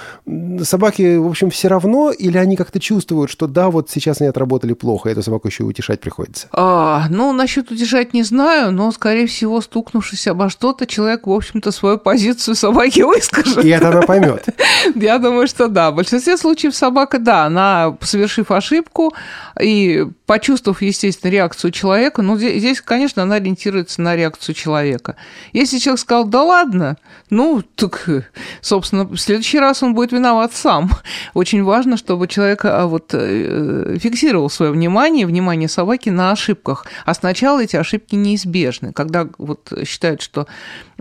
Собаки, 0.63 1.17
в 1.17 1.27
общем, 1.27 1.51
все 1.51 1.67
равно, 1.67 2.11
или 2.11 2.37
они 2.39 2.55
как-то 2.71 2.79
чувствуют, 2.79 3.29
что 3.29 3.47
да, 3.47 3.69
вот 3.69 3.89
сейчас 3.89 4.21
они 4.21 4.29
отработали 4.29 4.73
плохо, 4.73 5.09
эту 5.09 5.21
собаку 5.21 5.47
еще 5.49 5.63
и 5.63 5.65
утешать 5.65 5.99
приходится? 5.99 6.47
А, 6.53 7.07
ну, 7.09 7.33
насчет 7.33 7.69
удержать 7.69 8.13
не 8.13 8.23
знаю, 8.23 8.71
но, 8.71 8.91
скорее 8.91 9.27
всего, 9.27 9.59
стукнувшись 9.59 10.27
обо 10.27 10.49
что-то, 10.49 10.85
человек, 10.85 11.27
в 11.27 11.31
общем-то, 11.31 11.71
свою 11.71 11.97
позицию 11.97 12.55
собаки 12.55 13.01
выскажет. 13.05 13.65
И 13.65 13.69
это 13.69 13.89
она 13.89 14.01
поймет. 14.03 14.45
Я 14.95 15.19
думаю, 15.19 15.47
что 15.47 15.67
да. 15.67 15.91
В 15.91 15.95
большинстве 15.95 16.37
случаев 16.37 16.73
собака, 16.73 17.19
да, 17.19 17.45
она, 17.45 17.97
совершив 18.01 18.51
ошибку 18.51 19.13
и 19.59 20.07
почувствовав, 20.31 20.81
естественно, 20.81 21.29
реакцию 21.29 21.71
человека, 21.71 22.21
ну, 22.21 22.37
здесь, 22.37 22.79
конечно, 22.79 23.21
она 23.21 23.35
ориентируется 23.35 24.01
на 24.01 24.15
реакцию 24.15 24.55
человека. 24.55 25.17
Если 25.51 25.77
человек 25.77 25.99
сказал, 25.99 26.23
да 26.23 26.43
ладно, 26.43 26.95
ну, 27.29 27.61
так, 27.75 28.07
собственно, 28.61 29.03
в 29.03 29.17
следующий 29.17 29.59
раз 29.59 29.83
он 29.83 29.93
будет 29.93 30.13
виноват 30.13 30.53
сам. 30.53 30.89
Очень 31.33 31.63
важно, 31.63 31.97
чтобы 31.97 32.29
человек 32.29 32.63
а, 32.63 32.85
вот 32.87 33.09
э, 33.13 33.97
фиксировал 33.99 34.49
свое 34.49 34.71
внимание, 34.71 35.25
внимание 35.25 35.67
собаки 35.67 36.07
на 36.07 36.31
ошибках. 36.31 36.85
А 37.05 37.13
сначала 37.13 37.61
эти 37.61 37.75
ошибки 37.75 38.15
неизбежны. 38.15 38.93
Когда 38.93 39.27
вот 39.37 39.73
считают, 39.83 40.21
что 40.21 40.47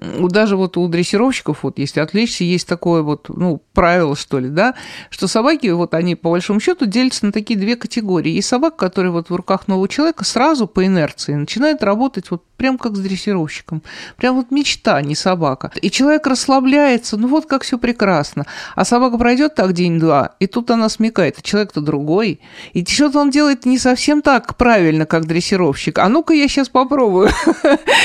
даже 0.00 0.56
вот 0.56 0.76
у 0.76 0.88
дрессировщиков, 0.88 1.62
вот 1.62 1.78
если 1.78 2.00
отвлечься, 2.00 2.44
есть 2.44 2.66
такое 2.66 3.02
вот, 3.02 3.28
ну, 3.28 3.62
правило, 3.74 4.16
что 4.16 4.38
ли, 4.38 4.48
да, 4.48 4.74
что 5.10 5.28
собаки, 5.28 5.66
вот 5.68 5.94
они 5.94 6.14
по 6.14 6.30
большому 6.30 6.60
счету 6.60 6.86
делятся 6.86 7.26
на 7.26 7.32
такие 7.32 7.58
две 7.58 7.76
категории. 7.76 8.32
Есть 8.32 8.48
собака, 8.48 8.76
которая 8.76 9.12
вот 9.12 9.28
в 9.28 9.34
руках 9.34 9.68
нового 9.68 9.88
человека 9.88 10.24
сразу 10.24 10.66
по 10.66 10.84
инерции 10.84 11.34
начинает 11.34 11.82
работать 11.82 12.30
вот 12.30 12.44
прям 12.56 12.78
как 12.78 12.96
с 12.96 13.00
дрессировщиком. 13.00 13.82
Прям 14.16 14.36
вот 14.36 14.50
мечта, 14.50 14.96
а 14.96 15.02
не 15.02 15.14
собака. 15.14 15.70
И 15.80 15.90
человек 15.90 16.26
расслабляется, 16.26 17.16
ну 17.16 17.28
вот 17.28 17.46
как 17.46 17.62
все 17.62 17.78
прекрасно. 17.78 18.46
А 18.74 18.84
собака 18.84 19.18
пройдет 19.18 19.54
так 19.54 19.72
день-два, 19.72 20.34
и 20.38 20.46
тут 20.46 20.70
она 20.70 20.88
смекает, 20.88 21.36
а 21.38 21.42
человек-то 21.42 21.80
другой. 21.80 22.40
И 22.72 22.84
что-то 22.84 23.20
он 23.20 23.30
делает 23.30 23.66
не 23.66 23.78
совсем 23.78 24.22
так 24.22 24.56
правильно, 24.56 25.06
как 25.06 25.26
дрессировщик. 25.26 25.98
А 25.98 26.08
ну-ка 26.08 26.34
я 26.34 26.48
сейчас 26.48 26.68
попробую. 26.68 27.30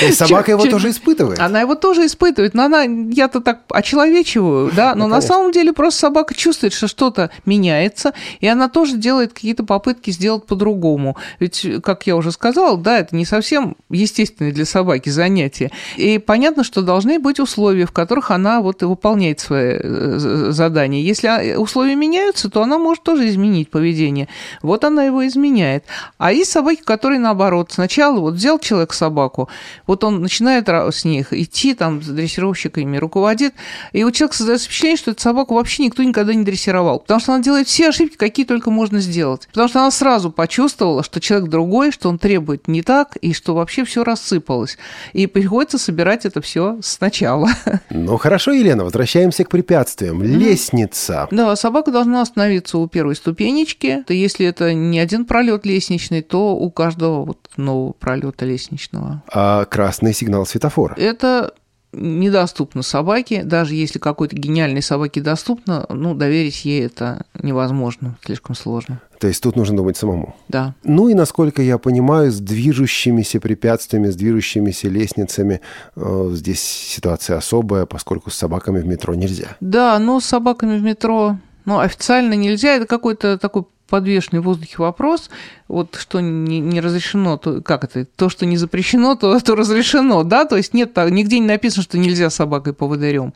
Есть 0.02 0.18
собака 0.18 0.50
его 0.50 0.66
тоже 0.66 0.90
испытывает. 0.90 1.38
Она 1.38 1.60
его 1.60 1.74
тоже 1.74 1.85
испытывает, 1.94 2.54
но 2.54 2.64
она, 2.64 2.82
я-то 2.82 3.40
так 3.40 3.60
очеловечиваю, 3.70 4.72
да, 4.74 4.94
но 4.94 5.04
Ну, 5.04 5.08
на 5.08 5.16
конечно. 5.16 5.34
самом 5.34 5.52
деле 5.52 5.72
просто 5.72 6.00
собака 6.00 6.34
чувствует, 6.34 6.72
что 6.72 6.88
что-то 6.88 7.30
меняется, 7.44 8.12
и 8.40 8.46
она 8.48 8.68
тоже 8.68 8.96
делает 8.96 9.32
какие-то 9.32 9.64
попытки 9.64 10.10
сделать 10.10 10.46
по-другому. 10.46 11.16
Ведь, 11.38 11.66
как 11.82 12.06
я 12.06 12.16
уже 12.16 12.32
сказала, 12.32 12.76
да, 12.76 12.98
это 12.98 13.14
не 13.14 13.24
совсем 13.24 13.76
естественное 13.90 14.52
для 14.52 14.64
собаки 14.64 15.08
занятие. 15.08 15.70
И 15.96 16.18
понятно, 16.18 16.64
что 16.64 16.82
должны 16.82 17.18
быть 17.18 17.40
условия, 17.40 17.86
в 17.86 17.92
которых 17.92 18.30
она 18.30 18.60
вот 18.60 18.82
и 18.82 18.86
выполняет 18.86 19.40
свои 19.40 19.78
э, 19.82 20.48
задания. 20.50 21.00
Если 21.00 21.26
а, 21.26 21.58
условия 21.60 21.94
меняются, 21.94 22.50
то 22.50 22.62
она 22.62 22.78
может 22.78 23.02
тоже 23.02 23.28
изменить 23.28 23.70
поведение. 23.70 24.28
Вот 24.62 24.84
она 24.84 25.04
его 25.04 25.26
изменяет. 25.26 25.84
А 26.18 26.32
есть 26.32 26.50
собаки, 26.50 26.82
которые 26.82 27.20
наоборот. 27.20 27.70
Сначала 27.72 28.18
вот 28.18 28.34
взял 28.34 28.58
человек 28.58 28.92
собаку, 28.92 29.48
вот 29.86 30.04
он 30.04 30.20
начинает 30.20 30.68
с 30.68 31.04
них 31.04 31.32
идти, 31.32 31.74
там, 31.76 32.00
дрессировщиками 32.00 32.96
руководит, 32.96 33.54
и 33.92 34.04
у 34.04 34.10
человека 34.10 34.36
создается 34.36 34.66
впечатление, 34.66 34.96
что 34.96 35.10
эту 35.12 35.22
собаку 35.22 35.54
вообще 35.54 35.84
никто 35.84 36.02
никогда 36.02 36.34
не 36.34 36.44
дрессировал. 36.44 37.00
Потому 37.00 37.20
что 37.20 37.34
она 37.34 37.42
делает 37.42 37.68
все 37.68 37.88
ошибки, 37.88 38.16
какие 38.16 38.44
только 38.46 38.70
можно 38.70 39.00
сделать. 39.00 39.46
Потому 39.48 39.68
что 39.68 39.80
она 39.80 39.90
сразу 39.90 40.30
почувствовала, 40.30 41.02
что 41.02 41.20
человек 41.20 41.48
другой, 41.48 41.92
что 41.92 42.08
он 42.08 42.18
требует 42.18 42.68
не 42.68 42.82
так, 42.82 43.16
и 43.16 43.32
что 43.32 43.54
вообще 43.54 43.84
все 43.84 44.04
рассыпалось. 44.04 44.78
И 45.12 45.26
приходится 45.26 45.78
собирать 45.78 46.24
это 46.24 46.40
все 46.40 46.78
сначала. 46.82 47.50
Ну 47.90 48.16
хорошо, 48.16 48.52
Елена, 48.52 48.84
возвращаемся 48.84 49.44
к 49.44 49.48
препятствиям. 49.48 50.22
Лестница. 50.22 51.28
Да, 51.30 51.54
собака 51.56 51.90
должна 51.90 52.22
остановиться 52.22 52.78
у 52.78 52.88
первой 52.88 53.16
ступенечки. 53.16 54.04
То 54.06 54.14
Если 54.14 54.46
это 54.46 54.74
не 54.74 54.98
один 54.98 55.24
пролет 55.24 55.66
лестничный, 55.66 56.22
то 56.22 56.54
у 56.56 56.70
каждого 56.70 57.24
вот 57.24 57.38
нового 57.56 57.92
пролета 57.92 58.44
лестничного. 58.44 59.22
А 59.32 59.64
красный 59.66 60.14
сигнал 60.14 60.46
светофора. 60.46 60.94
Это 60.96 61.54
недоступно 61.96 62.82
собаке, 62.82 63.42
даже 63.44 63.74
если 63.74 63.98
какой-то 63.98 64.36
гениальной 64.36 64.82
собаке 64.82 65.20
доступно, 65.20 65.86
ну, 65.88 66.14
доверить 66.14 66.64
ей 66.64 66.86
это 66.86 67.24
невозможно, 67.42 68.16
слишком 68.24 68.54
сложно. 68.54 69.00
То 69.18 69.28
есть 69.28 69.42
тут 69.42 69.56
нужно 69.56 69.76
думать 69.76 69.96
самому. 69.96 70.36
Да. 70.48 70.74
Ну 70.84 71.08
и, 71.08 71.14
насколько 71.14 71.62
я 71.62 71.78
понимаю, 71.78 72.30
с 72.30 72.38
движущимися 72.38 73.40
препятствиями, 73.40 74.10
с 74.10 74.16
движущимися 74.16 74.88
лестницами 74.88 75.60
э, 75.96 76.30
здесь 76.32 76.60
ситуация 76.60 77.38
особая, 77.38 77.86
поскольку 77.86 78.30
с 78.30 78.34
собаками 78.34 78.80
в 78.80 78.86
метро 78.86 79.14
нельзя. 79.14 79.56
Да, 79.60 79.98
но 79.98 80.20
с 80.20 80.26
собаками 80.26 80.78
в 80.78 80.82
метро, 80.82 81.38
ну, 81.64 81.78
официально 81.78 82.34
нельзя, 82.34 82.76
это 82.76 82.86
какой-то 82.86 83.38
такой 83.38 83.64
подвешенный 83.88 84.40
в 84.40 84.44
воздухе 84.44 84.76
вопрос, 84.78 85.30
вот 85.68 85.96
что 85.96 86.20
не, 86.20 86.60
не 86.60 86.80
разрешено, 86.80 87.36
то 87.36 87.60
как 87.60 87.84
это, 87.84 88.04
то, 88.04 88.28
что 88.28 88.46
не 88.46 88.56
запрещено, 88.56 89.16
то, 89.16 89.38
то 89.40 89.56
разрешено, 89.56 90.22
да, 90.22 90.44
то 90.44 90.56
есть 90.56 90.74
нет, 90.74 90.96
нигде 91.10 91.40
не 91.40 91.46
написано, 91.46 91.82
что 91.82 91.98
нельзя 91.98 92.30
собакой 92.30 92.72
поводырем, 92.72 93.34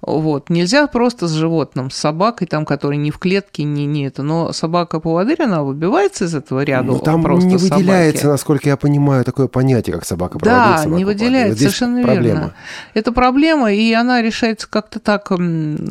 вот, 0.00 0.50
нельзя 0.50 0.86
просто 0.86 1.26
с 1.26 1.32
животным, 1.32 1.90
с 1.90 1.96
собакой, 1.96 2.46
там, 2.46 2.64
которая 2.64 2.98
не 2.98 3.10
в 3.10 3.18
клетке, 3.18 3.64
не, 3.64 3.86
не 3.86 4.06
это, 4.06 4.22
но 4.22 4.52
собака 4.52 5.00
поводырь, 5.00 5.42
она 5.42 5.62
выбивается 5.62 6.24
из 6.24 6.34
этого 6.34 6.62
ряда 6.62 6.92
ну, 6.92 6.98
там 6.98 7.22
просто 7.22 7.48
не 7.48 7.56
выделяется, 7.56 8.22
собаки. 8.22 8.32
насколько 8.32 8.68
я 8.68 8.76
понимаю, 8.76 9.24
такое 9.24 9.48
понятие, 9.48 9.94
как 9.94 10.04
собака 10.04 10.38
Да, 10.38 10.78
собака 10.78 10.96
не 10.96 11.04
выделяется, 11.04 11.50
вот 11.50 11.58
совершенно 11.58 12.02
проблема. 12.02 12.24
верно. 12.24 12.54
Это 12.94 13.12
проблема, 13.12 13.72
и 13.72 13.92
она 13.92 14.22
решается 14.22 14.68
как-то 14.68 15.00
так 15.00 15.30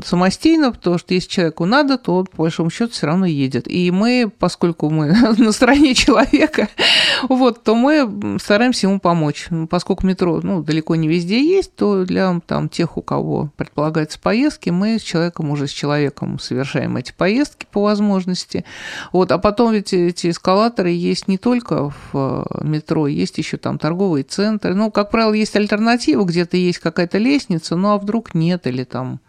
самостийно, 0.05 0.71
потому 0.71 0.97
что 0.97 1.13
если 1.13 1.29
человеку 1.29 1.65
надо, 1.65 1.97
то 1.97 2.15
он, 2.15 2.25
по 2.25 2.43
большому 2.43 2.69
счету, 2.69 2.91
все 2.93 3.07
равно 3.07 3.25
едет. 3.25 3.67
И 3.67 3.91
мы, 4.01 4.31
поскольку 4.39 4.89
мы 4.89 5.13
на 5.37 5.51
стороне 5.51 5.93
человека, 5.93 6.69
вот, 7.29 7.63
то 7.63 7.75
мы 7.75 8.39
стараемся 8.39 8.87
ему 8.87 8.99
помочь. 8.99 9.47
Поскольку 9.69 10.07
метро 10.07 10.39
ну, 10.41 10.63
далеко 10.63 10.95
не 10.95 11.07
везде 11.07 11.43
есть, 11.43 11.75
то 11.75 12.03
для 12.03 12.39
там, 12.47 12.67
тех, 12.67 12.97
у 12.97 13.03
кого 13.03 13.51
предполагается 13.57 14.19
поездки, 14.19 14.71
мы 14.71 14.97
с 14.97 15.03
человеком, 15.03 15.51
уже 15.51 15.67
с 15.67 15.71
человеком 15.71 16.39
совершаем 16.39 16.97
эти 16.97 17.13
поездки 17.15 17.67
по 17.71 17.83
возможности. 17.83 18.65
Вот, 19.11 19.31
а 19.31 19.37
потом 19.37 19.71
ведь 19.71 19.93
эти 19.93 20.31
эскалаторы 20.31 20.89
есть 20.89 21.27
не 21.27 21.37
только 21.37 21.89
в 21.89 21.95
э, 22.13 22.63
метро, 22.63 23.05
есть 23.05 23.37
еще 23.37 23.57
там 23.57 23.77
торговые 23.77 24.23
центры. 24.23 24.73
Ну, 24.73 24.89
как 24.89 25.11
правило, 25.11 25.33
есть 25.33 25.55
альтернатива, 25.55 26.23
где-то 26.23 26.57
есть 26.57 26.79
какая-то 26.79 27.19
лестница, 27.19 27.75
ну 27.75 27.89
а 27.89 27.99
вдруг 27.99 28.33
нет, 28.33 28.65
или 28.65 28.83
там 28.83 29.19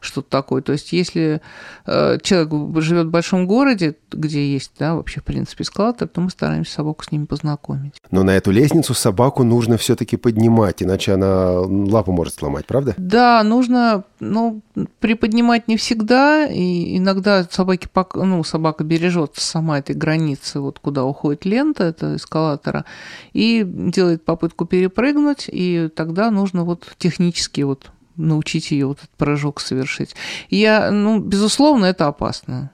что-то 0.00 0.28
такое. 0.30 0.62
То 0.62 0.72
есть, 0.72 0.92
если 0.92 1.40
э, 1.86 2.18
человек 2.22 2.82
живет 2.82 3.06
в 3.06 3.10
большом 3.10 3.46
городе, 3.46 3.96
где 4.10 4.52
есть, 4.52 4.72
да, 4.78 4.94
вообще, 4.94 5.20
в 5.20 5.24
принципе, 5.24 5.62
эскалатор, 5.62 6.08
то 6.08 6.20
мы 6.20 6.30
стараемся 6.30 6.72
собаку 6.72 7.04
с 7.04 7.12
ними 7.12 7.26
познакомить. 7.26 7.94
Но 8.10 8.22
на 8.22 8.30
эту 8.30 8.50
лестницу 8.50 8.94
собаку 8.94 9.44
нужно 9.44 9.76
все-таки 9.76 10.16
поднимать, 10.16 10.82
иначе 10.82 11.12
она 11.12 11.60
лапу 11.60 12.12
может 12.12 12.34
сломать, 12.34 12.66
правда? 12.66 12.94
Да, 12.96 13.42
нужно, 13.42 14.04
ну, 14.20 14.62
приподнимать 15.00 15.68
не 15.68 15.76
всегда, 15.76 16.46
и 16.46 16.96
иногда 16.96 17.44
собаки, 17.44 17.88
ну, 18.14 18.42
собака 18.42 18.84
бережет 18.84 19.32
сама 19.36 19.78
этой 19.78 19.94
границы, 19.94 20.60
вот 20.60 20.78
куда 20.78 21.04
уходит 21.04 21.44
лента, 21.44 21.84
это 21.84 22.16
эскалатора, 22.16 22.86
и 23.34 23.64
делает 23.66 24.24
попытку 24.24 24.64
перепрыгнуть, 24.64 25.48
и 25.52 25.90
тогда 25.94 26.30
нужно 26.30 26.64
вот 26.64 26.86
технически 26.98 27.60
вот 27.60 27.90
научить 28.26 28.70
ее 28.70 28.86
вот 28.86 28.98
этот 28.98 29.10
прыжок 29.10 29.60
совершить. 29.60 30.14
Я, 30.48 30.90
ну, 30.90 31.18
безусловно, 31.18 31.86
это 31.86 32.06
опасно. 32.06 32.70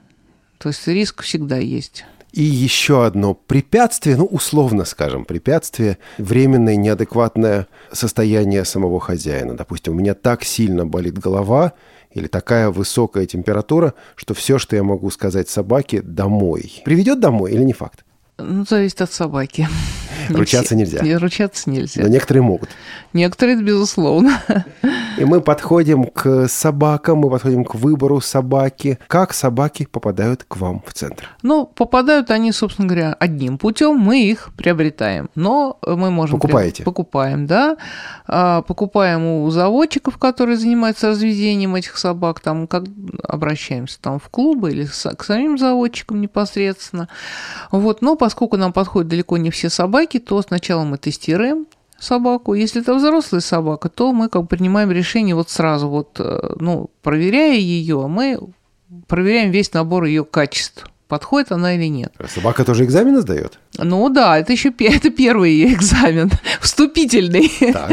То 0.57 0.69
есть 0.69 0.87
риск 0.87 1.23
всегда 1.23 1.57
есть. 1.57 2.05
И 2.33 2.43
еще 2.43 3.05
одно 3.05 3.33
препятствие, 3.33 4.17
ну, 4.17 4.25
условно 4.25 4.85
скажем, 4.85 5.25
препятствие, 5.25 5.97
временное 6.17 6.75
неадекватное 6.75 7.67
состояние 7.91 8.65
самого 8.65 8.99
хозяина. 8.99 9.55
Допустим, 9.55 9.93
у 9.93 9.95
меня 9.97 10.13
так 10.13 10.43
сильно 10.43 10.85
болит 10.85 11.17
голова 11.17 11.73
или 12.11 12.27
такая 12.27 12.69
высокая 12.69 13.25
температура, 13.25 13.93
что 14.15 14.33
все, 14.33 14.59
что 14.59 14.75
я 14.75 14.83
могу 14.83 15.09
сказать 15.09 15.49
собаке, 15.49 16.01
домой. 16.01 16.81
Приведет 16.85 17.19
домой 17.19 17.53
или 17.53 17.63
не 17.63 17.73
факт? 17.73 18.03
Ну, 18.37 18.65
зависит 18.65 19.01
от 19.01 19.11
собаки. 19.11 19.67
Ручаться 20.29 20.75
нельзя. 20.75 21.01
Ручаться 21.19 21.69
нельзя. 21.69 22.01
Но 22.01 22.07
некоторые 22.07 22.43
могут. 22.43 22.69
Некоторые, 23.13 23.61
безусловно. 23.61 24.41
И 25.17 25.25
мы 25.25 25.41
подходим 25.41 26.05
к 26.05 26.47
собакам, 26.47 27.19
мы 27.19 27.29
подходим 27.29 27.65
к 27.65 27.75
выбору 27.75 28.21
собаки. 28.21 28.99
Как 29.07 29.33
собаки 29.33 29.87
попадают 29.89 30.43
к 30.47 30.57
вам 30.57 30.83
в 30.85 30.93
центр? 30.93 31.29
Ну, 31.41 31.65
попадают 31.65 32.29
они, 32.29 32.51
собственно 32.51 32.87
говоря, 32.87 33.15
одним 33.19 33.57
путем. 33.57 33.97
Мы 33.97 34.23
их 34.23 34.49
приобретаем. 34.55 35.29
Но 35.33 35.79
мы 35.81 36.11
можем... 36.11 36.39
Покупаете? 36.39 36.83
Покупаем, 36.83 37.47
да. 37.47 37.77
А, 38.27 38.61
покупаем 38.61 39.25
у 39.25 39.49
заводчиков, 39.49 40.17
которые 40.17 40.57
занимаются 40.57 41.09
разведением 41.09 41.75
этих 41.75 41.97
собак. 41.97 42.39
Там 42.41 42.67
как 42.67 42.83
обращаемся 43.23 43.99
там 43.99 44.19
в 44.19 44.29
клубы 44.29 44.71
или 44.71 44.85
к 44.85 45.23
самим 45.23 45.57
заводчикам 45.57 46.21
непосредственно. 46.21 47.07
Вот. 47.71 48.01
Но 48.01 48.15
поскольку 48.27 48.57
нам 48.57 48.73
подходят 48.73 49.07
далеко 49.07 49.37
не 49.37 49.51
все 49.51 49.69
собаки, 49.69 50.19
то 50.19 50.41
сначала 50.41 50.83
мы 50.83 50.97
тестируем 50.97 51.65
собаку. 51.97 52.55
Если 52.55 52.81
это 52.81 52.93
взрослая 52.93 53.39
собака, 53.39 53.87
то 53.87 54.11
мы 54.11 54.27
как 54.27 54.41
бы 54.41 54.47
принимаем 54.49 54.91
решение 54.91 55.33
вот 55.33 55.49
сразу, 55.49 55.87
вот, 55.87 56.19
э, 56.19 56.55
ну, 56.59 56.89
проверяя 57.01 57.55
ее, 57.55 58.05
мы 58.07 58.37
проверяем 59.07 59.51
весь 59.51 59.71
набор 59.71 60.03
ее 60.03 60.25
качеств 60.25 60.87
подходит 61.07 61.51
она 61.51 61.75
или 61.75 61.85
нет. 61.85 62.13
Собака 62.27 62.63
тоже 62.63 62.85
экзамены 62.85 63.21
сдает? 63.21 63.59
Ну 63.77 64.09
да, 64.09 64.37
это 64.37 64.51
еще 64.51 64.73
это 64.79 65.09
первый 65.09 65.51
ее 65.51 65.73
экзамен, 65.75 66.31
вступительный. 66.61 67.51
Так. 67.73 67.91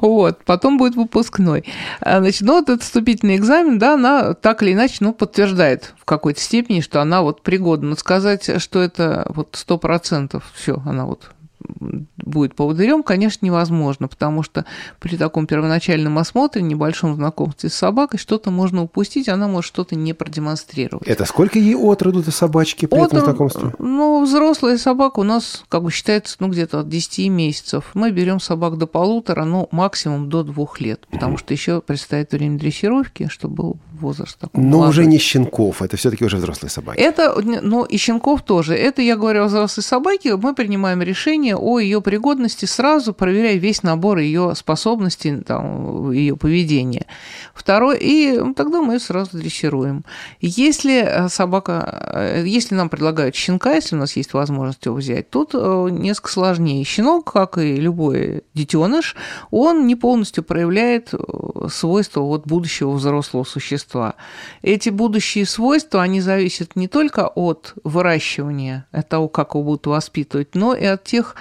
Вот, 0.00 0.44
потом 0.44 0.78
будет 0.78 0.96
выпускной. 0.96 1.64
А, 2.00 2.20
значит, 2.20 2.42
ну 2.42 2.54
вот 2.54 2.68
этот 2.68 2.82
вступительный 2.82 3.36
экзамен, 3.36 3.78
да, 3.78 3.94
она 3.94 4.34
так 4.34 4.62
или 4.62 4.72
иначе, 4.72 4.96
ну, 5.00 5.12
подтверждает 5.12 5.94
в 5.98 6.04
какой-то 6.04 6.40
степени, 6.40 6.80
что 6.80 7.00
она 7.00 7.22
вот 7.22 7.42
пригодна. 7.42 7.90
Но 7.90 7.96
сказать, 7.96 8.60
что 8.60 8.80
это 8.80 9.30
вот 9.34 9.50
сто 9.52 9.78
процентов 9.78 10.44
все, 10.54 10.82
она 10.86 11.06
вот 11.06 11.30
будет 12.16 12.54
поводырем, 12.54 13.02
конечно, 13.02 13.44
невозможно, 13.44 14.08
потому 14.08 14.42
что 14.42 14.64
при 14.98 15.16
таком 15.16 15.46
первоначальном 15.46 16.18
осмотре, 16.18 16.62
небольшом 16.62 17.14
знакомстве 17.14 17.70
с 17.70 17.74
собакой, 17.74 18.18
что-то 18.18 18.50
можно 18.50 18.82
упустить, 18.82 19.28
она 19.28 19.48
может 19.48 19.68
что-то 19.68 19.96
не 19.96 20.12
продемонстрировать. 20.12 21.06
Это 21.06 21.24
сколько 21.24 21.58
ей 21.58 21.74
от 21.74 22.02
роду 22.02 22.22
до 22.22 22.30
собачки 22.30 22.86
при 22.86 22.98
от, 22.98 23.08
этом 23.08 23.24
знакомстве? 23.24 23.72
Ну, 23.78 24.22
взрослая 24.24 24.78
собака 24.78 25.20
у 25.20 25.24
нас, 25.24 25.64
как 25.68 25.82
бы 25.82 25.90
считается, 25.90 26.36
ну, 26.40 26.48
где-то 26.48 26.80
от 26.80 26.88
10 26.88 27.28
месяцев. 27.30 27.90
Мы 27.94 28.10
берем 28.10 28.40
собак 28.40 28.78
до 28.78 28.86
полутора, 28.86 29.44
ну, 29.44 29.68
максимум 29.70 30.28
до 30.28 30.42
двух 30.42 30.80
лет, 30.80 31.06
потому 31.10 31.36
что 31.36 31.54
еще 31.54 31.80
предстоит 31.80 32.32
время 32.32 32.58
дрессировки, 32.58 33.28
чтобы 33.28 33.74
возраст 34.00 34.38
такой. 34.38 34.62
Но 34.62 34.78
молодой. 34.78 34.90
уже 34.90 35.06
не 35.06 35.18
щенков, 35.18 35.82
это 35.82 35.96
все-таки 35.96 36.24
уже 36.24 36.36
взрослые 36.36 36.70
собаки. 36.70 36.98
Это, 36.98 37.34
ну, 37.40 37.84
и 37.84 37.96
щенков 37.96 38.42
тоже. 38.42 38.74
Это, 38.74 39.02
я 39.02 39.16
говорю 39.16 39.44
о 39.44 39.46
взрослой 39.46 39.82
собаке, 39.82 40.36
мы 40.36 40.54
принимаем 40.54 41.02
решение 41.02 41.56
о 41.56 41.78
ее 41.78 42.00
пригодности 42.00 42.64
сразу, 42.64 43.12
проверяя 43.12 43.56
весь 43.56 43.82
набор 43.82 44.18
ее 44.18 44.54
способностей, 44.56 45.36
там, 45.40 46.10
ее 46.10 46.36
поведения. 46.36 47.06
Второй, 47.54 47.98
и 48.00 48.40
тогда 48.56 48.80
мы 48.80 48.94
ее 48.94 49.00
сразу 49.00 49.36
дрессируем. 49.36 50.04
Если 50.40 51.02
э, 51.02 51.28
собака, 51.28 52.12
э, 52.14 52.44
если 52.46 52.74
нам 52.74 52.88
предлагают 52.88 53.34
щенка, 53.34 53.74
если 53.74 53.96
у 53.96 53.98
нас 53.98 54.16
есть 54.16 54.32
возможность 54.32 54.84
его 54.86 54.96
взять, 54.96 55.30
тут 55.30 55.50
э, 55.54 55.88
несколько 55.90 56.30
сложнее. 56.30 56.84
Щенок, 56.84 57.30
как 57.32 57.58
и 57.58 57.76
любой 57.76 58.44
детеныш, 58.54 59.16
он 59.50 59.86
не 59.86 59.96
полностью 59.96 60.42
проявляет 60.44 61.12
свойства 61.68 62.20
вот 62.20 62.46
будущего 62.46 62.92
взрослого 62.92 63.44
существа. 63.44 63.89
Эти 64.62 64.90
будущие 64.90 65.46
свойства, 65.46 66.02
они 66.02 66.20
зависят 66.20 66.76
не 66.76 66.88
только 66.88 67.26
от 67.26 67.74
выращивания, 67.84 68.86
от 68.92 69.08
того, 69.08 69.28
как 69.28 69.54
его 69.54 69.64
будут 69.64 69.86
воспитывать, 69.86 70.54
но 70.54 70.74
и 70.74 70.84
от 70.84 71.04
тех 71.04 71.36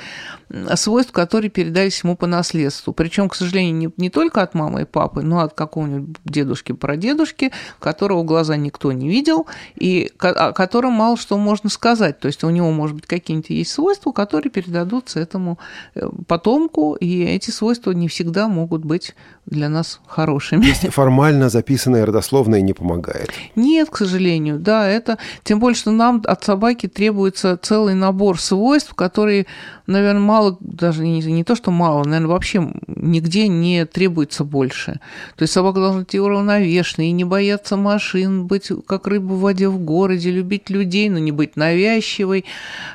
свойств, 0.76 1.12
которые 1.12 1.52
передались 1.52 2.04
ему 2.04 2.16
по 2.16 2.28
наследству. 2.28 2.92
Причем, 2.94 3.30
к 3.30 3.36
сожалению, 3.36 3.76
не, 3.76 3.90
не 3.98 4.10
только 4.10 4.42
от 4.42 4.56
мамы 4.56 4.82
и 4.82 4.86
папы, 4.86 5.22
но 5.22 5.42
от 5.42 5.54
какого-нибудь 5.54 6.18
дедушки, 6.26 6.72
прадедушки, 6.72 7.52
которого 7.80 8.24
глаза 8.24 8.56
никто 8.56 8.92
не 8.92 9.10
видел, 9.10 9.48
и 9.76 10.12
о 10.18 10.52
котором 10.54 10.94
мало 10.94 11.18
что 11.18 11.38
можно 11.38 11.70
сказать. 11.70 12.20
То 12.20 12.28
есть 12.28 12.44
у 12.44 12.50
него, 12.50 12.72
может 12.72 12.96
быть, 12.96 13.06
какие-нибудь 13.06 13.50
есть 13.52 13.72
свойства, 13.72 14.12
которые 14.12 14.52
передадутся 14.52 15.20
этому 15.20 15.60
э, 15.94 16.08
потомку, 16.28 16.96
и 16.96 17.24
эти 17.24 17.52
свойства 17.52 17.92
не 17.92 18.08
всегда 18.08 18.48
могут 18.48 18.84
быть 18.84 19.16
для 19.46 19.70
нас 19.70 20.00
хорошими. 20.08 20.66
Есть 20.66 20.92
формально 20.94 21.50
записанное 21.50 22.06
родословное 22.06 22.39
не 22.48 22.74
помогает? 22.74 23.32
Нет, 23.56 23.90
к 23.90 23.98
сожалению, 23.98 24.60
да, 24.60 24.88
это... 24.88 25.18
Тем 25.44 25.60
более, 25.60 25.76
что 25.76 25.92
нам 25.92 26.22
от 26.26 26.44
собаки 26.44 26.88
требуется 26.88 27.58
целый 27.62 27.96
набор 27.96 28.40
свойств, 28.40 28.94
которые, 28.94 29.46
наверное, 29.88 30.22
мало, 30.22 30.58
даже 30.60 31.04
не, 31.04 31.22
не 31.22 31.44
то, 31.44 31.56
что 31.56 31.72
мало, 31.72 32.04
наверное, 32.04 32.28
вообще 32.28 32.72
нигде 32.88 33.48
не 33.48 33.86
требуется 33.86 34.44
больше. 34.44 35.00
То 35.36 35.44
есть 35.44 35.54
собака 35.54 35.80
должна 35.80 36.00
быть 36.02 36.16
уравновешенной, 36.16 37.10
и 37.10 37.12
не 37.12 37.24
бояться 37.24 37.78
машин, 37.78 38.46
быть 38.46 38.72
как 38.88 39.08
рыба 39.08 39.34
в 39.34 39.40
воде 39.40 39.68
в 39.68 39.80
городе, 39.80 40.32
любить 40.32 40.70
людей, 40.70 41.10
но 41.10 41.20
не 41.20 41.32
быть 41.32 41.56
навязчивой. 41.56 42.46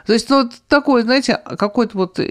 То 0.07 0.13
есть, 0.13 0.31
ну, 0.31 0.43
вот 0.43 0.53
такое, 0.69 1.03
знаете, 1.03 1.39
какое-то 1.59 1.99
вот 1.99 2.19
э, 2.19 2.25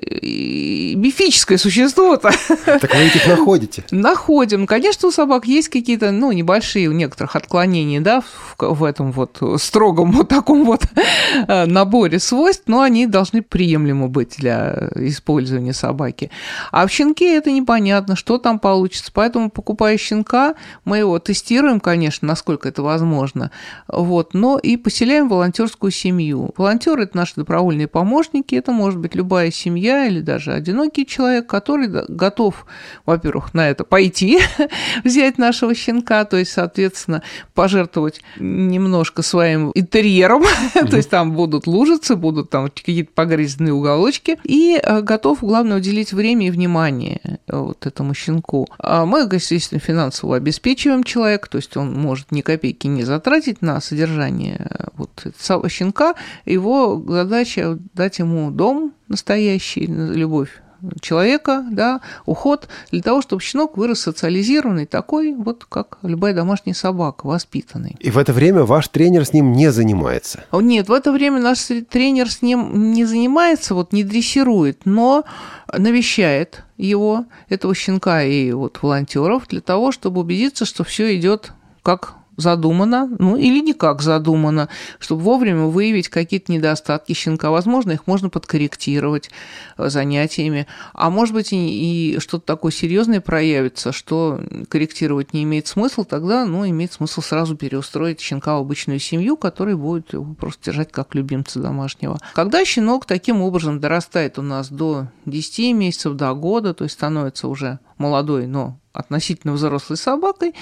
мифическое 0.96 1.58
существо-то. 1.58 2.32
Так 2.66 2.94
вы 2.94 3.02
этих 3.02 3.28
находите? 3.28 3.84
Находим. 3.92 4.68
Конечно, 4.68 5.08
у 5.08 5.12
собак 5.12 5.46
есть 5.46 5.70
какие-то, 5.70 6.12
ну, 6.12 6.32
небольшие 6.32 6.90
некоторых 7.04 7.36
отклонения, 7.36 8.02
да, 8.02 8.22
в, 8.22 8.56
в 8.60 8.84
этом 8.84 9.12
вот 9.12 9.42
строгом 9.58 10.12
вот 10.12 10.30
таком 10.30 10.66
вот 10.66 10.84
э, 11.48 11.66
наборе 11.66 12.20
свойств, 12.20 12.64
но 12.68 12.82
они 12.82 13.08
должны 13.08 13.42
приемлемо 13.42 14.08
быть 14.08 14.36
для 14.38 14.90
использования 14.96 15.74
собаки. 15.74 16.32
А 16.72 16.88
в 16.88 16.92
щенке 16.92 17.36
это 17.36 17.52
непонятно, 17.52 18.16
что 18.16 18.38
там 18.38 18.60
получится. 18.60 19.12
Поэтому, 19.14 19.50
покупая 19.50 19.98
щенка, 19.98 20.56
мы 20.86 20.98
его 21.00 21.20
тестируем, 21.20 21.80
конечно, 21.80 22.28
насколько 22.28 22.70
это 22.70 22.82
возможно, 22.82 23.52
вот, 23.88 24.34
но 24.34 24.58
и 24.58 24.78
поселяем 24.78 25.30
волонтерскую 25.30 25.92
семью. 25.92 26.52
Волонтеры– 26.58 27.04
это 27.04 27.18
наши 27.18 27.34
добровольные 27.36 27.88
помощники, 27.88 28.56
это 28.56 28.72
может 28.72 29.00
быть 29.00 29.16
любая 29.16 29.52
семья 29.52 30.06
или 30.06 30.22
даже 30.22 30.54
одинокий 30.54 31.06
человек, 31.06 31.48
который 31.48 31.88
готов, 31.88 32.66
во-первых, 33.06 33.54
на 33.54 33.70
это 33.70 33.84
пойти, 33.84 34.40
взять 35.04 35.38
нашего 35.38 35.76
щенка, 35.76 36.26
то 36.26 36.38
есть, 36.38 36.52
соответственно, 36.52 36.93
пожертвовать 37.54 38.22
немножко 38.40 39.22
своим 39.22 39.72
интерьером, 39.76 40.44
то 40.74 40.98
есть 40.98 41.10
там 41.10 41.34
будут 41.34 41.68
лужицы, 41.68 42.16
будут 42.16 42.50
там 42.50 42.70
какие-то 42.70 43.12
погрызенные 43.14 43.74
уголочки, 43.74 44.38
и 44.44 44.80
э, 44.82 45.02
готов, 45.02 45.40
главное, 45.42 45.78
уделить 45.78 46.14
время 46.14 46.48
и 46.48 46.52
внимание 46.52 47.20
э, 47.24 47.58
вот 47.58 47.86
этому 47.86 48.14
щенку. 48.14 48.68
А 48.80 49.06
мы, 49.06 49.28
естественно, 49.32 49.80
финансово 49.80 50.38
обеспечиваем 50.38 51.04
человека, 51.04 51.50
то 51.50 51.58
есть 51.58 51.76
он 51.78 51.94
может 51.94 52.32
ни 52.32 52.42
копейки 52.42 52.88
не 52.88 53.04
затратить 53.04 53.62
на 53.62 53.82
содержание 53.82 54.68
э, 54.70 54.88
вот 54.98 55.26
этого 55.26 55.70
щенка. 55.70 56.16
Его 56.46 57.04
задача 57.08 57.78
дать 57.94 58.20
ему 58.20 58.52
дом 58.52 58.94
настоящий, 59.08 59.86
любовь 59.86 60.50
человека, 61.02 61.66
да, 61.72 62.02
уход 62.26 62.68
для 62.92 63.02
того, 63.02 63.22
чтобы 63.22 63.42
щенок 63.42 63.78
вырос 63.78 64.02
социализированный, 64.02 64.86
такой 64.86 65.34
вот, 65.34 65.66
как 65.66 65.98
любая 66.02 66.34
домашняя 66.34 66.74
собака, 66.74 67.26
воспитанный. 67.26 67.96
И 68.00 68.12
в 68.12 68.18
это 68.18 68.34
время 68.34 68.64
ваш 68.64 68.88
тренер 68.88 69.26
с 69.26 69.34
ним 69.34 69.54
не 69.54 69.72
занимается? 69.72 70.46
Нет, 70.52 70.90
в 70.90 70.94
это 70.94 71.12
время 71.12 71.40
наш 71.40 71.60
тренер 71.90 72.32
с 72.32 72.42
ним 72.42 72.92
не 72.94 73.06
занимается, 73.06 73.76
вот 73.76 73.94
не 73.94 74.04
дрессирует, 74.04 74.82
но 74.86 75.24
навещает 75.72 76.64
его, 76.78 77.26
этого 77.50 77.76
щенка 77.76 78.24
и 78.24 78.52
вот 78.52 78.80
волонтеров 78.82 79.48
для 79.48 79.62
того, 79.62 79.92
чтобы 79.92 80.22
убедиться, 80.22 80.66
что 80.66 80.84
все 80.84 81.16
идет 81.16 81.54
как 81.82 82.16
задумано, 82.38 83.10
ну 83.20 83.36
или 83.36 83.60
никак 83.60 84.02
задумано, 84.02 84.70
чтобы 85.00 85.22
вовремя 85.22 85.66
выявить 85.66 86.10
какие-то 86.10 86.52
недостатки 86.52 87.14
щенка. 87.14 87.52
Возможно, 87.52 87.92
их 87.92 88.08
можно 88.08 88.30
подкорректировать 88.30 89.30
э, 89.78 89.90
занятиями, 89.90 90.68
а 90.94 91.10
может 91.10 91.34
быть 91.34 91.50
и, 91.52 92.18
что-то 92.20 92.46
такое 92.46 92.72
серьезное 92.72 93.22
проявится, 93.22 93.92
что 93.92 94.42
корректировать 94.70 95.34
не 95.34 95.44
имеет 95.44 95.68
смысла, 95.68 96.06
тогда 96.06 96.46
ну, 96.46 96.68
имеет 96.68 96.94
смысл 96.94 97.22
сразу 97.22 97.56
переустроить 97.56 98.20
щенка 98.20 98.58
в 98.58 98.62
обычную 98.62 99.00
семью, 99.00 99.38
которая 99.38 99.76
будет 99.76 100.14
его 100.14 100.34
просто 100.34 100.72
держать 100.72 100.92
как 100.92 101.16
любимца 101.16 101.60
домашнего. 101.60 102.20
Когда 102.34 102.66
щенок 102.66 103.06
таким 103.06 103.42
образом 103.42 103.80
дорастает 103.80 104.40
у 104.40 104.42
нас 104.42 104.70
до 104.70 105.08
10 105.26 105.74
месяцев, 105.76 106.14
до 106.14 106.34
года, 106.34 106.74
то 106.74 106.84
есть 106.84 106.96
становится 106.96 107.48
уже 107.48 107.80
молодой, 107.98 108.48
но 108.48 108.80
относительно 108.94 109.54
взрослой 109.54 109.98
собакой, 109.98 110.54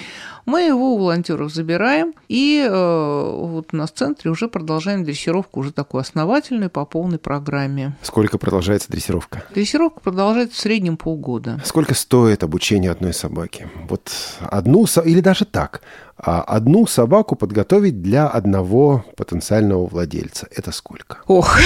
мы 0.46 0.62
его 0.62 0.94
у 0.94 0.98
волонтеров 0.98 1.52
забираем 1.52 2.14
и 2.28 2.66
э, 2.66 2.70
вот 2.72 3.68
у 3.72 3.76
нас 3.76 3.92
в 3.92 3.94
центре 3.94 4.30
уже 4.30 4.48
продолжаем 4.48 5.04
дрессировку 5.04 5.60
уже 5.60 5.72
такую 5.72 6.00
основательную 6.00 6.70
по 6.70 6.84
полной 6.86 7.18
программе. 7.18 7.96
Сколько 8.02 8.38
продолжается 8.38 8.90
дрессировка? 8.90 9.44
Дрессировка 9.54 10.00
продолжается 10.00 10.56
в 10.56 10.58
среднем 10.58 10.96
полгода. 10.96 11.60
Сколько 11.64 11.94
стоит 11.94 12.42
обучение 12.42 12.90
одной 12.90 13.12
собаки? 13.12 13.68
Вот 13.88 14.10
одну 14.40 14.86
или 15.04 15.20
даже 15.20 15.44
так, 15.44 15.82
одну 16.16 16.86
собаку 16.86 17.36
подготовить 17.36 18.02
для 18.02 18.28
одного 18.28 19.04
потенциального 19.16 19.86
владельца. 19.86 20.46
Это 20.54 20.70
сколько? 20.70 21.18
Ох, 21.26 21.58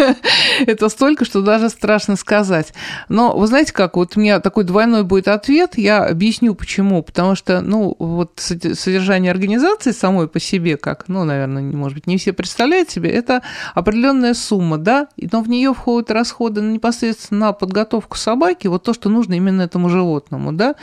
это 0.66 0.88
столько, 0.88 1.24
что 1.24 1.42
даже 1.42 1.70
страшно 1.70 2.16
сказать. 2.16 2.72
Но 3.08 3.36
вы 3.36 3.46
знаете 3.46 3.72
как, 3.72 3.96
вот 3.96 4.16
у 4.16 4.20
меня 4.20 4.40
такой 4.40 4.64
двойной 4.64 5.02
будет 5.02 5.28
ответ, 5.28 5.78
я 5.78 6.04
объясню 6.04 6.54
почему. 6.54 7.02
Потому 7.02 7.34
что, 7.34 7.60
ну, 7.60 7.96
вот 7.98 8.32
содержание 8.36 9.30
организации 9.30 9.92
самой 9.92 10.28
по 10.28 10.38
себе, 10.38 10.76
как, 10.76 11.08
ну, 11.08 11.24
наверное, 11.24 11.62
может 11.62 11.96
быть, 11.96 12.06
не 12.06 12.18
все 12.18 12.32
представляют 12.32 12.90
себе, 12.90 13.10
это 13.10 13.42
определенная 13.74 14.34
сумма, 14.34 14.78
да, 14.78 15.08
но 15.16 15.40
в 15.40 15.48
нее 15.48 15.72
входят 15.74 16.10
расходы 16.10 16.60
непосредственно 16.60 17.46
на 17.46 17.52
подготовку 17.52 18.16
собаки, 18.16 18.66
вот 18.66 18.82
то, 18.82 18.94
что 18.94 19.08
нужно 19.08 19.34
именно 19.34 19.62
этому 19.62 19.88
животному, 19.88 20.52
да, 20.52 20.74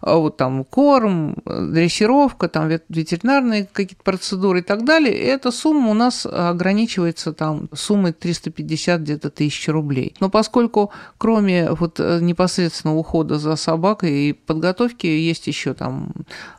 а 0.00 0.16
вот 0.16 0.36
там 0.36 0.64
корм, 0.64 1.36
дрессировка, 1.44 2.48
там 2.50 2.68
ветеринарные 2.88 3.68
какие-то 3.70 4.02
процедуры 4.02 4.60
и 4.60 4.62
так 4.62 4.84
далее, 4.84 5.16
и 5.16 5.22
эта 5.22 5.50
сумма 5.50 5.90
у 5.90 5.94
нас 5.94 6.26
ограничивается 6.26 7.32
там 7.32 7.68
суммой 7.72 8.12
350 8.12 9.00
где-то 9.00 9.30
тысяч 9.30 9.68
рублей. 9.68 10.14
Но 10.20 10.28
поскольку 10.28 10.92
кроме 11.18 11.70
вот 11.72 11.98
э, 11.98 12.18
непосредственно 12.20 12.96
ухода 12.96 13.38
за 13.38 13.56
собакой 13.56 14.12
и 14.12 14.32
подготовки 14.32 15.06
есть 15.06 15.46
еще 15.46 15.74
там 15.74 16.12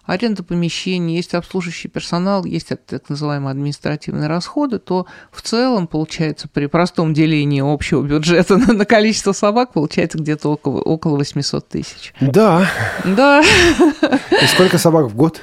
аренда 0.05 0.43
помещений, 0.43 1.15
есть 1.15 1.33
обслуживающий 1.33 1.89
персонал, 1.89 2.45
есть 2.45 2.69
так 2.69 3.09
называемые 3.09 3.51
административные 3.51 4.27
расходы, 4.27 4.79
то 4.79 5.05
в 5.31 5.41
целом 5.41 5.87
получается 5.87 6.47
при 6.47 6.65
простом 6.65 7.13
делении 7.13 7.61
общего 7.61 8.01
бюджета 8.01 8.57
на, 8.57 8.73
на 8.73 8.85
количество 8.85 9.31
собак 9.31 9.73
получается 9.73 10.17
где-то 10.17 10.49
около, 10.49 10.81
около 10.81 11.17
800 11.17 11.67
тысяч. 11.67 12.13
Да. 12.19 12.67
Да. 13.05 13.41
И 13.41 14.45
сколько 14.47 14.77
собак 14.77 15.07
в 15.07 15.15
год? 15.15 15.41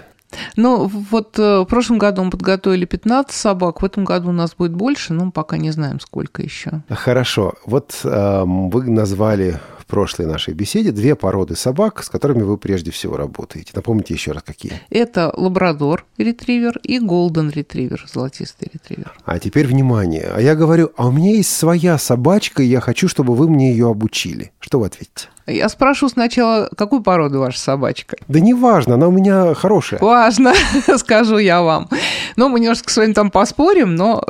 Ну, 0.57 0.87
вот 0.87 1.39
э, 1.39 1.61
в 1.61 1.65
прошлом 1.65 1.99
году 1.99 2.25
мы 2.25 2.31
подготовили 2.31 2.85
15 2.85 3.35
собак, 3.35 3.83
в 3.83 3.85
этом 3.85 4.05
году 4.05 4.29
у 4.31 4.33
нас 4.33 4.55
будет 4.55 4.75
больше, 4.75 5.13
но 5.13 5.31
пока 5.31 5.57
не 5.57 5.71
знаем, 5.71 6.01
сколько 6.01 6.43
еще. 6.43 6.83
Хорошо. 6.89 7.55
Вот 7.65 8.01
э, 8.05 8.45
вы 8.45 8.91
назвали 8.91 9.59
в 9.79 9.87
прошлой 9.87 10.27
нашей 10.27 10.55
беседе 10.55 10.93
две 10.93 11.15
породы 11.15 11.57
собак, 11.57 12.03
с 12.03 12.11
которыми 12.11 12.43
вы 12.43 12.59
прежде 12.59 12.91
всего 12.91 13.17
работаете. 13.17 13.73
Напомните 13.75 14.15
еще 14.15 14.33
раз, 14.33 14.43
какие. 14.43 14.73
Это 14.91 15.33
лабрадор 15.35 16.05
ретривер 16.19 16.79
и 16.83 16.99
голден 17.01 17.51
ретривер, 17.51 18.05
золотистый 18.13 18.71
ретривер. 18.73 19.19
А 19.25 19.39
теперь 19.39 19.67
внимание. 19.67 20.31
А 20.35 20.41
я 20.41 20.55
говорю, 20.55 20.93
а 20.97 21.09
у 21.09 21.13
меня 21.13 21.33
есть 21.33 21.55
своя 21.55 21.97
собачка, 21.99 22.63
и 22.63 22.67
я 22.67 22.81
хочу, 22.81 23.09
чтобы 23.09 23.35
вы 23.35 23.49
мне 23.49 23.71
ее 23.71 23.89
обучили. 23.89 24.53
Что 24.61 24.81
вы 24.81 24.87
ответите? 24.87 25.29
Я 25.49 25.69
спрошу 25.69 26.09
сначала, 26.09 26.69
какую 26.77 27.03
породу 27.03 27.41
ваша 27.41 27.59
собачка? 27.59 28.17
Да 28.29 28.41
не 28.41 28.55
важно, 28.55 28.95
она 28.95 29.09
у 29.09 29.11
меня 29.11 29.55
хорошая. 29.55 30.01
Важно, 30.01 30.53
скажу 30.99 31.39
я 31.39 31.63
вам. 31.63 31.89
Ну, 32.37 32.49
мы 32.49 32.61
немножко 32.61 32.91
с 32.91 32.97
вами 32.97 33.13
там 33.13 33.31
поспорим, 33.31 33.95
но 33.95 34.23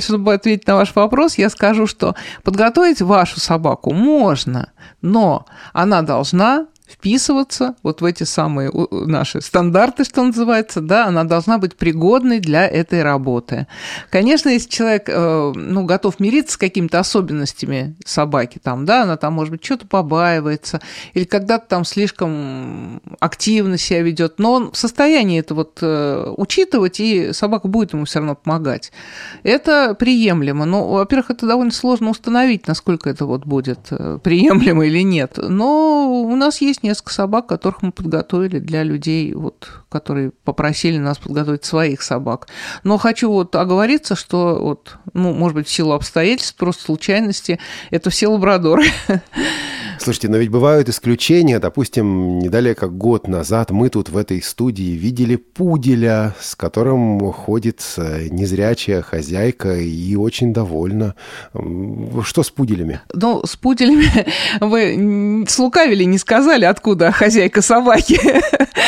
чтобы 0.00 0.34
ответить 0.34 0.66
на 0.66 0.76
ваш 0.76 0.94
вопрос, 0.94 1.38
я 1.38 1.50
скажу, 1.50 1.86
что 1.86 2.14
подготовить 2.42 3.00
вашу 3.00 3.40
собаку 3.40 3.92
можно, 3.92 4.72
но 5.00 5.46
она 5.72 6.02
должна 6.02 6.66
вписываться 6.92 7.74
вот 7.82 8.00
в 8.00 8.04
эти 8.04 8.24
самые 8.24 8.70
наши 8.90 9.40
стандарты, 9.40 10.04
что 10.04 10.22
называется, 10.22 10.80
да, 10.80 11.06
она 11.06 11.24
должна 11.24 11.58
быть 11.58 11.76
пригодной 11.76 12.40
для 12.40 12.66
этой 12.66 13.02
работы. 13.02 13.66
Конечно, 14.10 14.48
если 14.48 14.68
человек, 14.68 15.04
э, 15.08 15.52
ну, 15.54 15.84
готов 15.84 16.20
мириться 16.20 16.54
с 16.54 16.56
какими-то 16.56 16.98
особенностями 16.98 17.96
собаки, 18.04 18.60
там, 18.62 18.84
да, 18.84 19.02
она 19.02 19.16
там, 19.16 19.34
может 19.34 19.52
быть, 19.52 19.64
что-то 19.64 19.86
побаивается, 19.86 20.80
или 21.14 21.24
когда-то 21.24 21.66
там 21.68 21.84
слишком 21.84 23.00
активно 23.20 23.78
себя 23.78 24.02
ведет, 24.02 24.38
но 24.38 24.52
он 24.52 24.72
в 24.72 24.76
состоянии 24.76 25.40
это 25.40 25.54
вот 25.54 25.78
э, 25.80 26.34
учитывать, 26.36 27.00
и 27.00 27.32
собака 27.32 27.68
будет 27.68 27.92
ему 27.92 28.04
все 28.04 28.18
равно 28.18 28.34
помогать. 28.34 28.92
Это 29.42 29.94
приемлемо. 29.94 30.64
Но, 30.64 30.88
во-первых, 30.88 31.30
это 31.30 31.46
довольно 31.46 31.72
сложно 31.72 32.10
установить, 32.10 32.66
насколько 32.66 33.08
это 33.10 33.26
вот 33.26 33.44
будет 33.44 33.78
э, 33.90 34.18
приемлемо 34.22 34.86
или 34.86 35.02
нет. 35.02 35.38
Но 35.38 36.22
у 36.22 36.36
нас 36.36 36.60
есть 36.60 36.81
несколько 36.82 37.12
собак, 37.12 37.46
которых 37.46 37.82
мы 37.82 37.92
подготовили 37.92 38.58
для 38.58 38.82
людей, 38.82 39.32
вот, 39.34 39.68
которые 39.88 40.32
попросили 40.44 40.98
нас 40.98 41.18
подготовить 41.18 41.64
своих 41.64 42.02
собак. 42.02 42.48
Но 42.84 42.98
хочу 42.98 43.30
вот 43.30 43.54
оговориться, 43.56 44.16
что 44.16 44.58
вот, 44.60 44.96
ну, 45.12 45.32
может 45.32 45.54
быть, 45.56 45.68
в 45.68 45.72
силу 45.72 45.92
обстоятельств, 45.92 46.56
просто 46.56 46.84
случайности, 46.84 47.58
это 47.90 48.10
все 48.10 48.28
лабрадоры. 48.28 48.84
Слушайте, 50.02 50.28
но 50.28 50.38
ведь 50.38 50.48
бывают 50.48 50.88
исключения. 50.88 51.60
Допустим, 51.60 52.40
не 52.40 52.48
далее 52.48 52.74
как 52.74 52.98
год 52.98 53.28
назад 53.28 53.70
мы 53.70 53.88
тут 53.88 54.08
в 54.08 54.16
этой 54.16 54.42
студии 54.42 54.96
видели 54.96 55.36
пуделя, 55.36 56.34
с 56.40 56.56
которым 56.56 57.32
ходит 57.32 57.80
э, 57.98 58.26
незрячая 58.28 59.00
хозяйка 59.02 59.76
и 59.76 60.16
очень 60.16 60.52
довольна. 60.52 61.14
Что 62.24 62.42
с 62.42 62.50
пуделями? 62.50 63.00
Ну, 63.12 63.46
с 63.46 63.54
пуделями 63.54 64.26
вы 64.60 65.46
слукавили, 65.48 66.02
не 66.02 66.18
сказали, 66.18 66.64
откуда 66.64 67.12
хозяйка 67.12 67.62
собаки. 67.62 68.18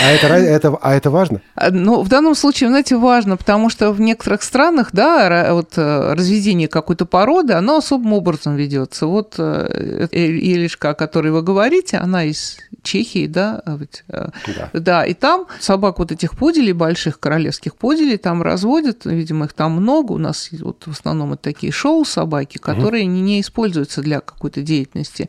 А 0.03 0.11
это, 0.11 0.27
это, 0.27 0.77
а 0.83 0.95
это 0.95 1.11
важно? 1.11 1.41
А, 1.55 1.71
ну, 1.71 2.03
в 2.03 2.09
данном 2.09 2.35
случае, 2.35 2.69
знаете, 2.69 2.97
важно, 2.97 3.37
потому 3.37 3.71
что 3.71 3.93
в 3.93 4.01
некоторых 4.01 4.43
странах, 4.43 4.91
да, 4.93 5.55
вот 5.55 5.75
э, 5.77 6.15
разведение 6.15 6.69
какой-то 6.69 7.07
породы, 7.07 7.53
оно 7.53 7.77
особым 7.77 8.13
образом 8.13 8.57
ведется. 8.57 9.07
Вот 9.07 9.39
Елишка, 9.39 10.95
которой 11.07 11.33
вы 11.33 11.43
говорите, 11.43 11.99
она 11.99 12.25
из 12.25 12.59
Чехии, 12.83 13.27
да, 13.27 13.63
а 13.65 13.79
да. 14.09 14.71
да, 14.73 15.05
и 15.05 15.15
там 15.15 15.47
собак 15.61 15.99
вот 15.99 16.13
этих 16.13 16.37
пуделей, 16.37 16.73
больших 16.73 17.21
королевских 17.21 17.77
пуделей, 17.77 18.17
там 18.17 18.43
разводят, 18.43 19.05
видимо, 19.05 19.47
их 19.47 19.53
там 19.53 19.73
много, 19.73 20.13
у 20.13 20.19
нас 20.19 20.49
вот 20.53 20.85
в 20.87 20.93
основном 20.93 21.35
это 21.35 21.43
такие 21.43 21.73
шоу-собаки, 21.73 22.59
которые 22.59 23.05
угу. 23.05 23.13
не, 23.13 23.21
не 23.21 23.41
используются 23.41 24.01
для 24.01 24.21
какой-то 24.21 24.63
деятельности. 24.63 25.29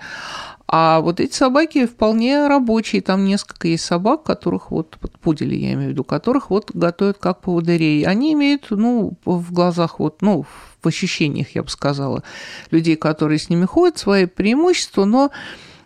А 0.77 0.99
вот 0.99 1.21
эти 1.21 1.33
собаки 1.33 1.85
вполне 1.85 2.49
рабочие. 2.49 3.01
Там 3.01 3.23
несколько 3.23 3.69
есть 3.69 3.85
собак, 3.85 4.23
которых 4.23 4.71
вот, 4.71 4.97
пудели, 5.21 5.55
я 5.55 5.71
имею 5.71 5.87
в 5.87 5.91
виду, 5.93 6.03
которых 6.03 6.49
вот 6.49 6.71
готовят 6.73 7.17
как 7.17 7.39
поводырей. 7.39 8.05
Они 8.05 8.33
имеют, 8.33 8.65
ну, 8.71 9.13
в 9.23 9.53
глазах 9.53 9.99
вот, 9.99 10.21
ну, 10.21 10.45
в 10.81 10.85
ощущениях, 10.85 11.55
я 11.55 11.63
бы 11.63 11.69
сказала, 11.69 12.23
людей, 12.71 12.97
которые 12.97 13.39
с 13.39 13.49
ними 13.49 13.63
ходят, 13.63 13.97
свои 13.97 14.25
преимущества, 14.25 15.05
но 15.05 15.31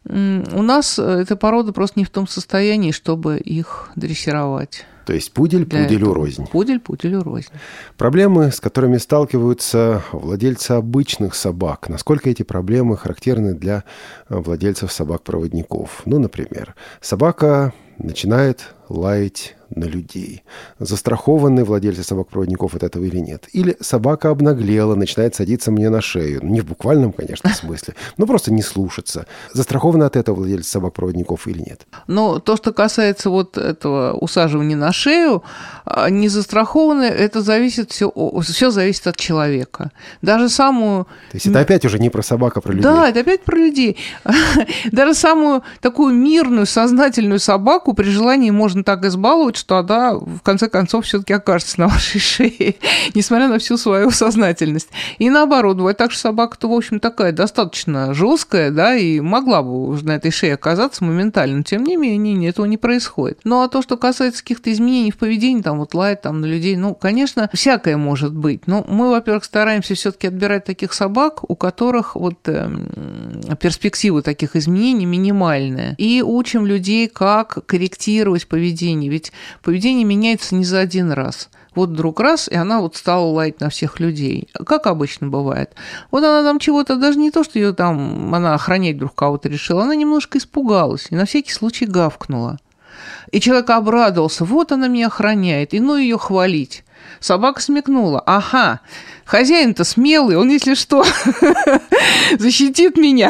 у 0.06 0.62
нас 0.64 0.98
эта 0.98 1.36
порода 1.36 1.72
просто 1.72 2.00
не 2.00 2.04
в 2.04 2.10
том 2.10 2.28
состоянии, 2.28 2.90
чтобы 2.90 3.38
их 3.38 3.92
дрессировать. 3.96 4.88
То 5.10 5.16
есть 5.16 5.32
пудель 5.32 5.66
пуделю 5.66 6.14
рознь. 6.14 6.46
Пудель 6.52 6.80
пуделю 6.80 7.24
рознь. 7.24 7.50
Проблемы, 7.98 8.52
с 8.52 8.60
которыми 8.60 8.98
сталкиваются 8.98 10.04
владельцы 10.12 10.74
обычных 10.74 11.34
собак. 11.34 11.90
Насколько 11.90 12.30
эти 12.30 12.44
проблемы 12.44 12.96
характерны 12.96 13.56
для 13.56 13.86
владельцев 14.30 14.92
собак-проводников? 14.92 16.04
Ну, 16.06 16.20
например, 16.20 16.76
собака 17.02 17.74
начинает 17.98 18.76
лаять 18.90 19.56
на 19.76 19.86
людей. 19.86 20.44
Застрахованы 20.80 21.64
владельцы 21.64 22.04
собак-проводников 22.04 22.76
от 22.76 22.84
этого 22.84 23.06
или 23.06 23.20
нет? 23.20 23.48
Или 23.54 23.78
собака 23.80 24.30
обнаглела, 24.30 24.96
начинает 24.96 25.36
садиться 25.36 25.72
мне 25.72 25.90
на 25.90 26.02
шею. 26.02 26.40
Не 26.44 26.62
в 26.62 26.66
буквальном, 26.66 27.14
конечно, 27.14 27.50
смысле, 27.54 27.96
но 28.18 28.26
просто 28.26 28.52
не 28.52 28.62
слушаться. 28.62 29.26
Застрахованы 29.54 30.04
от 30.04 30.16
этого 30.16 30.38
владельцы 30.38 30.70
собак-проводников 30.72 31.48
или 31.48 31.60
нет? 31.60 31.86
Ну, 32.08 32.40
то, 32.40 32.58
что 32.58 32.74
касается 32.74 33.30
вот 33.30 33.58
этого 33.58 34.14
усаживания 34.14 34.76
на 34.76 34.92
шею, 34.92 35.44
а, 35.86 36.10
не 36.10 36.30
застрахованы, 36.30 37.04
это 37.04 37.42
зависит 37.42 37.92
все, 37.92 38.12
все 38.42 38.72
зависит 38.72 39.08
от 39.08 39.18
человека. 39.18 39.92
Даже 40.22 40.50
самую... 40.50 41.06
То 41.32 41.36
есть 41.36 41.46
это 41.46 41.60
опять 41.60 41.86
уже 41.86 42.00
не 42.00 42.10
про 42.10 42.24
собак, 42.24 42.58
а 42.58 42.62
про 42.62 42.74
людей? 42.74 42.84
Да, 42.84 43.10
это 43.10 43.20
опять 43.20 43.44
про 43.44 43.58
людей. 43.58 43.98
Даже 44.92 45.14
самую 45.14 45.64
такую 45.82 46.14
мирную, 46.14 46.66
сознательную 46.66 47.40
собаку 47.40 47.94
при 47.94 48.10
желании 48.10 48.50
можно 48.50 48.79
так 48.84 49.04
избаловать, 49.06 49.56
что 49.56 49.78
она 49.78 50.14
в 50.14 50.40
конце 50.42 50.70
концов 50.70 51.06
все-таки 51.06 51.34
окажется 51.34 51.80
на 51.80 51.88
вашей 51.88 52.20
шее, 52.20 52.76
несмотря 53.14 53.48
на 53.48 53.60
всю 53.60 53.78
свою 53.78 54.12
сознательность. 54.12 54.90
И 55.18 55.30
наоборот, 55.30 55.78
бывает 55.78 55.98
так, 55.98 56.12
что 56.12 56.22
собака-то, 56.22 56.70
в 56.70 56.74
общем, 56.74 57.00
такая 57.00 57.32
достаточно 57.32 58.14
жесткая, 58.14 58.72
да, 58.72 58.96
и 58.96 59.20
могла 59.20 59.64
бы 59.64 59.88
уже 59.88 60.06
на 60.06 60.12
этой 60.12 60.32
шее 60.32 60.56
оказаться 60.56 61.04
моментально, 61.04 61.58
но 61.58 61.64
тем 61.64 61.84
не 61.84 61.96
менее 61.98 62.50
этого 62.50 62.66
не 62.66 62.78
происходит. 62.78 63.40
Ну, 63.44 63.62
а 63.62 63.68
то, 63.68 63.82
что 63.82 63.98
касается 63.98 64.42
каких-то 64.42 64.72
изменений 64.72 65.12
в 65.12 65.18
поведении, 65.18 65.62
там 65.62 65.80
вот 65.80 65.94
лает 65.94 66.22
там 66.22 66.42
на 66.42 66.46
людей, 66.46 66.76
ну, 66.76 66.96
конечно, 66.96 67.50
всякое 67.54 67.98
может 67.98 68.34
быть. 68.34 68.68
Но 68.68 68.86
мы, 68.88 69.10
во-первых, 69.10 69.44
стараемся 69.44 69.96
все-таки 69.96 70.28
отбирать 70.28 70.66
таких 70.66 70.94
собак, 70.94 71.50
у 71.50 71.56
которых 71.56 72.16
вот 72.16 72.48
э, 72.48 72.70
перспективы 73.60 74.22
таких 74.22 74.56
изменений 74.56 75.06
минимальные. 75.06 75.96
И 75.98 76.22
учим 76.22 76.66
людей, 76.66 77.08
как 77.08 77.66
корректировать 77.66 78.48
поведение. 78.48 78.69
Ведь 79.10 79.32
поведение 79.62 80.04
меняется 80.04 80.56
не 80.56 80.66
за 80.66 80.80
один 80.80 81.12
раз. 81.12 81.50
Вот 81.76 81.90
вдруг 81.90 82.20
раз, 82.20 82.48
и 82.48 82.56
она 82.56 82.82
вот 82.82 82.96
стала 82.96 83.26
лаять 83.26 83.60
на 83.62 83.70
всех 83.70 84.00
людей. 84.00 84.50
Как 84.66 84.88
обычно 84.88 85.28
бывает. 85.28 85.74
Вот 86.12 86.24
она 86.24 86.44
там 86.44 86.60
чего-то, 86.60 86.98
даже 86.98 87.20
не 87.20 87.32
то, 87.32 87.44
что 87.44 87.60
ее 87.60 87.74
там, 87.74 88.34
она 88.34 88.54
охранять 88.54 88.96
вдруг 88.96 89.16
кого-то 89.16 89.50
решила, 89.50 89.84
она 89.84 89.96
немножко 89.96 90.38
испугалась 90.38 91.08
и 91.10 91.16
на 91.16 91.26
всякий 91.26 91.52
случай 91.52 91.86
гавкнула. 91.86 92.60
И 93.32 93.40
человек 93.40 93.70
обрадовался, 93.70 94.46
вот 94.46 94.72
она 94.72 94.88
меня 94.88 95.08
охраняет, 95.08 95.74
и 95.74 95.80
ну 95.80 95.96
ее 95.96 96.18
хвалить. 96.18 96.84
Собака 97.20 97.62
смекнула, 97.62 98.22
ага, 98.26 98.82
Хозяин-то 99.30 99.84
смелый, 99.84 100.38
он, 100.38 100.50
если 100.50 100.74
что, 100.74 101.06
защитит 102.40 102.98
меня. 102.98 103.30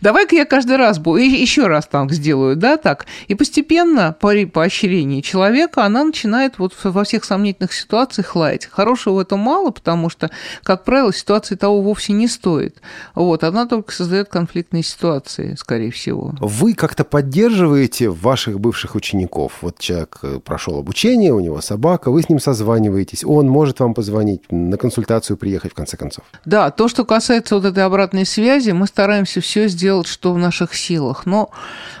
Давай-ка 0.00 0.36
я 0.36 0.44
каждый 0.44 0.76
раз 0.76 1.00
буду, 1.00 1.18
еще 1.18 1.66
раз 1.66 1.88
там 1.88 2.08
сделаю, 2.10 2.54
да, 2.54 2.76
так. 2.76 3.06
И 3.26 3.34
постепенно 3.34 4.16
по 4.20 4.32
поощрении 4.46 5.22
человека 5.22 5.84
она 5.84 6.04
начинает 6.04 6.60
вот 6.60 6.74
во 6.84 7.02
всех 7.02 7.24
сомнительных 7.24 7.72
ситуациях 7.72 8.36
лаять. 8.36 8.66
Хорошего 8.66 9.14
в 9.14 9.18
этом 9.18 9.40
мало, 9.40 9.72
потому 9.72 10.10
что, 10.10 10.30
как 10.62 10.84
правило, 10.84 11.12
ситуации 11.12 11.56
того 11.56 11.80
вовсе 11.82 12.12
не 12.12 12.28
стоит. 12.28 12.80
Вот, 13.16 13.42
она 13.42 13.66
только 13.66 13.90
создает 13.92 14.28
конфликтные 14.28 14.84
ситуации, 14.84 15.56
скорее 15.58 15.90
всего. 15.90 16.36
Вы 16.38 16.74
как-то 16.74 17.02
поддерживаете 17.02 18.10
ваших 18.10 18.60
бывших 18.60 18.94
учеников? 18.94 19.54
Вот 19.62 19.80
человек 19.80 20.20
э, 20.22 20.38
прошел 20.38 20.78
обучение, 20.78 21.32
у 21.32 21.40
него 21.40 21.60
собака, 21.60 22.12
вы 22.12 22.22
с 22.22 22.28
ним 22.28 22.38
созваниваетесь, 22.38 22.85
он 23.24 23.48
может 23.48 23.80
вам 23.80 23.94
позвонить 23.94 24.42
на 24.50 24.76
консультацию 24.76 25.36
приехать, 25.36 25.72
в 25.72 25.74
конце 25.74 25.96
концов. 25.96 26.24
Да, 26.44 26.70
то, 26.70 26.88
что 26.88 27.04
касается 27.04 27.54
вот 27.56 27.64
этой 27.64 27.84
обратной 27.84 28.26
связи, 28.26 28.70
мы 28.70 28.86
стараемся 28.86 29.40
все 29.40 29.68
сделать, 29.68 30.06
что 30.06 30.32
в 30.32 30.38
наших 30.38 30.74
силах. 30.74 31.26
Но 31.26 31.50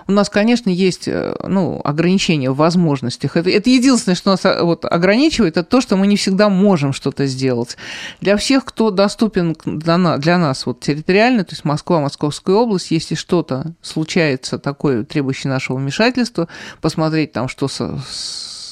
у 0.06 0.12
нас, 0.12 0.30
конечно, 0.30 0.70
есть 0.70 1.08
э, 1.08 1.36
ну, 1.46 1.80
ограничения 1.84 2.50
в 2.50 2.56
возможностях. 2.56 3.36
Это, 3.36 3.50
это 3.50 3.70
единственное, 3.70 4.14
что 4.14 4.30
нас 4.30 4.44
э, 4.44 4.62
вот, 4.62 4.84
ограничивает, 4.84 5.56
это 5.56 5.68
то, 5.68 5.80
что 5.80 5.96
мы 5.96 6.06
не 6.06 6.16
всегда 6.16 6.48
можем 6.48 6.92
что-то 6.92 7.26
сделать. 7.26 7.76
Для 8.20 8.36
всех, 8.36 8.64
кто 8.64 8.90
доступен 8.90 9.56
для 9.64 9.98
нас, 9.98 10.20
для 10.20 10.38
нас 10.38 10.66
вот, 10.66 10.80
территориально, 10.80 11.44
то 11.44 11.52
есть 11.52 11.64
Москва, 11.64 12.00
Московская 12.00 12.56
область, 12.56 12.90
если 12.90 13.14
что-то 13.14 13.74
случается 13.82 14.58
такое, 14.58 15.04
требующее 15.04 15.52
нашего 15.52 15.76
вмешательства, 15.76 16.48
посмотреть 16.80 17.32
там, 17.32 17.48
что 17.48 17.68
со, 17.68 17.98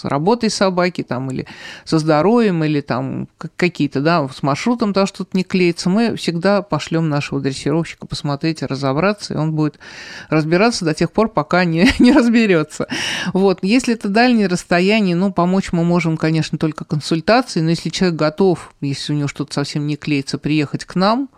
работой 0.09 0.51
собаки, 0.51 1.03
там, 1.03 1.31
или 1.31 1.47
со 1.85 1.99
здоровьем, 1.99 2.63
или 2.65 2.81
там 2.81 3.29
какие-то, 3.57 4.01
да, 4.01 4.29
с 4.29 4.43
маршрутом 4.43 4.93
да, 4.93 5.07
что-то 5.07 5.37
не 5.37 5.45
клеится, 5.45 5.91
мы 5.91 6.17
всегда 6.17 6.63
пошлем 6.63 7.09
нашего 7.09 7.41
дрессировщика 7.41 8.07
посмотреть, 8.07 8.63
разобраться, 8.63 9.35
и 9.35 9.37
он 9.37 9.53
будет 9.53 9.79
разбираться 10.29 10.85
до 10.85 10.95
тех 10.95 11.13
пор, 11.13 11.29
пока 11.29 11.65
не, 11.65 11.89
не 11.99 12.13
разберется. 12.13 12.87
Вот. 13.33 13.59
Если 13.63 13.95
это 13.95 14.09
дальние 14.09 14.47
расстояния, 14.47 15.15
ну, 15.15 15.33
помочь 15.33 15.73
мы 15.73 15.85
можем, 15.85 16.17
конечно, 16.17 16.59
только 16.59 16.85
консультации, 16.85 17.61
но 17.61 17.71
если 17.71 17.91
человек 17.91 18.19
готов, 18.19 18.73
если 18.81 19.13
у 19.13 19.17
него 19.17 19.29
что-то 19.29 19.55
совсем 19.55 19.87
не 19.87 19.97
клеится, 19.97 20.39
приехать 20.39 20.85
к 20.85 20.95
нам, 20.95 21.29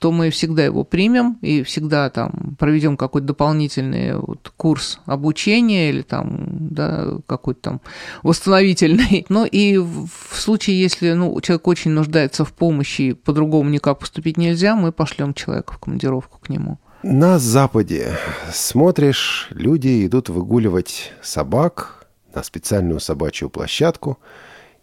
то 0.00 0.12
мы 0.12 0.30
всегда 0.30 0.64
его 0.64 0.82
примем 0.82 1.38
и 1.42 1.62
всегда 1.62 2.08
там 2.08 2.56
проведем 2.58 2.96
какой-то 2.96 3.28
дополнительный 3.28 4.16
вот 4.16 4.50
курс 4.56 4.98
обучения 5.04 5.90
или 5.90 6.00
там, 6.00 6.46
да, 6.70 7.18
какой-то 7.26 7.60
там 7.60 7.80
восстановительный. 8.22 9.26
Но 9.28 9.44
и 9.44 9.78
в 9.78 10.08
случае, 10.32 10.80
если 10.80 11.12
ну, 11.12 11.40
человек 11.40 11.66
очень 11.68 11.90
нуждается 11.90 12.44
в 12.44 12.52
помощи, 12.52 13.12
по-другому 13.12 13.70
никак 13.70 13.98
поступить 13.98 14.36
нельзя, 14.36 14.76
мы 14.76 14.92
пошлем 14.92 15.34
человека 15.34 15.72
в 15.72 15.78
командировку 15.78 16.38
к 16.38 16.48
нему. 16.48 16.78
На 17.02 17.38
Западе 17.38 18.18
смотришь, 18.52 19.48
люди 19.50 20.06
идут 20.06 20.28
выгуливать 20.28 21.12
собак 21.22 22.06
на 22.34 22.42
специальную 22.42 23.00
собачью 23.00 23.48
площадку, 23.48 24.18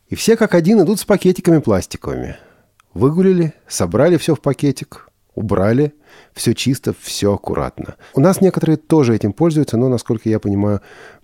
и 0.09 0.15
все 0.15 0.35
как 0.35 0.55
один 0.55 0.81
идут 0.81 0.99
с 0.99 1.05
пакетиками 1.05 1.59
пластиковыми. 1.59 2.37
Выгулили, 2.93 3.53
собрали 3.67 4.17
все 4.17 4.33
в 4.33 4.41
пакетик, 4.41 5.06
убрали, 5.37 5.93
все 6.33 6.53
чисто, 6.53 6.93
все 6.99 7.33
аккуратно. 7.33 7.95
У 8.15 8.19
нас 8.19 8.41
некоторые 8.41 8.77
тоже 8.77 9.15
этим 9.15 9.33
пользуются, 9.33 9.77
но, 9.77 9.87
насколько 9.87 10.27
я 10.29 10.39
понимаю, 10.39 10.81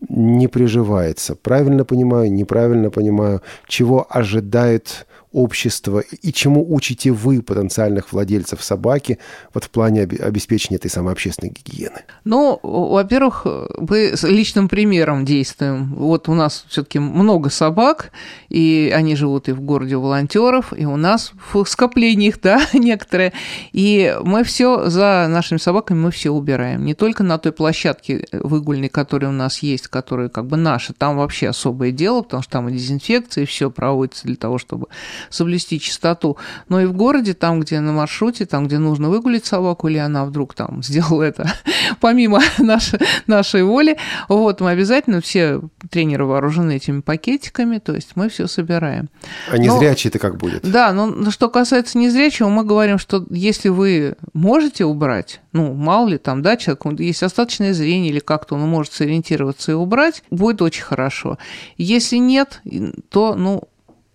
не 0.07 0.47
приживается. 0.47 1.35
Правильно 1.35 1.83
понимаю, 1.83 2.31
неправильно 2.31 2.91
понимаю, 2.91 3.41
чего 3.67 4.05
ожидает 4.07 5.07
общества 5.33 5.99
и 5.99 6.31
чему 6.31 6.65
учите 6.73 7.11
вы, 7.11 7.41
потенциальных 7.41 8.13
владельцев 8.13 8.63
собаки, 8.63 9.19
вот 9.53 9.65
в 9.65 9.69
плане 9.69 10.03
обеспечения 10.03 10.77
этой 10.77 10.89
самой 10.89 11.13
общественной 11.13 11.51
гигиены? 11.51 12.03
Ну, 12.23 12.59
во-первых, 12.61 13.45
мы 13.77 14.15
с 14.15 14.23
личным 14.23 14.69
примером 14.69 15.25
действуем. 15.25 15.93
Вот 15.95 16.29
у 16.29 16.33
нас 16.33 16.65
все-таки 16.69 16.99
много 16.99 17.49
собак, 17.49 18.11
и 18.49 18.91
они 18.95 19.15
живут 19.15 19.49
и 19.49 19.51
в 19.51 19.61
городе 19.61 19.97
волонтеров, 19.97 20.73
и 20.77 20.85
у 20.85 20.95
нас 20.95 21.33
в 21.51 21.65
скоплениях, 21.65 22.39
да, 22.41 22.61
некоторые. 22.73 23.33
И 23.71 24.15
мы 24.23 24.43
все 24.43 24.89
за 24.89 25.27
нашими 25.29 25.57
собаками 25.57 25.99
мы 25.99 26.11
все 26.11 26.29
убираем. 26.29 26.85
Не 26.85 26.93
только 26.93 27.23
на 27.23 27.37
той 27.37 27.51
площадке 27.51 28.25
выгульной, 28.31 28.89
которая 28.89 29.31
у 29.31 29.33
нас 29.33 29.59
есть, 29.59 29.87
которая 29.87 30.29
как 30.29 30.45
бы 30.45 30.57
наша, 30.57 30.93
там 30.93 31.17
вообще 31.17 31.49
особое 31.49 31.91
дело, 31.91 32.21
потому 32.21 32.43
что 32.43 32.51
там 32.53 32.69
и 32.69 32.73
дезинфекция, 32.73 33.43
и 33.43 33.47
все 33.47 33.71
проводится 33.71 34.25
для 34.25 34.35
того, 34.35 34.57
чтобы 34.57 34.87
соблюсти 35.29 35.79
чистоту, 35.79 36.37
но 36.69 36.81
и 36.81 36.85
в 36.85 36.93
городе, 36.93 37.33
там, 37.33 37.59
где 37.59 37.79
на 37.79 37.91
маршруте, 37.91 38.45
там, 38.45 38.67
где 38.67 38.77
нужно 38.77 39.09
выгулить 39.09 39.45
собаку, 39.45 39.87
или 39.87 39.97
она 39.97 40.25
вдруг 40.25 40.53
там 40.53 40.83
сделала 40.83 41.23
это 41.23 41.51
помимо 41.99 42.41
нашей, 42.59 42.99
нашей 43.27 43.63
воли, 43.63 43.97
вот, 44.27 44.61
мы 44.61 44.71
обязательно 44.71 45.21
все 45.21 45.61
тренеры 45.89 46.25
вооружены 46.25 46.75
этими 46.75 47.01
пакетиками, 47.01 47.79
то 47.79 47.93
есть 47.93 48.11
мы 48.15 48.29
все 48.29 48.47
собираем. 48.47 49.09
А 49.49 49.57
незрячий 49.57 50.09
это 50.09 50.19
как 50.19 50.37
будет? 50.37 50.61
Да, 50.63 50.93
но 50.93 51.31
что 51.31 51.49
касается 51.49 51.97
незрячего, 51.97 52.49
мы 52.49 52.63
говорим, 52.63 52.97
что 52.97 53.25
если 53.29 53.69
вы 53.69 54.15
можете 54.33 54.85
убрать, 54.85 55.41
ну, 55.51 55.73
мало 55.73 56.07
ли 56.09 56.17
там, 56.17 56.41
да, 56.41 56.57
человек, 56.57 56.99
есть 56.99 57.23
остаточное 57.23 57.73
зрение 57.73 58.11
или 58.11 58.19
как-то 58.19 58.55
он 58.55 58.61
может 58.61 58.93
сориентироваться 58.93 59.71
и 59.71 59.75
убрать, 59.75 60.23
будет 60.29 60.61
очень 60.61 60.83
хорошо. 60.83 61.37
Если 61.77 62.17
нет, 62.17 62.61
то, 63.09 63.35
ну, 63.35 63.63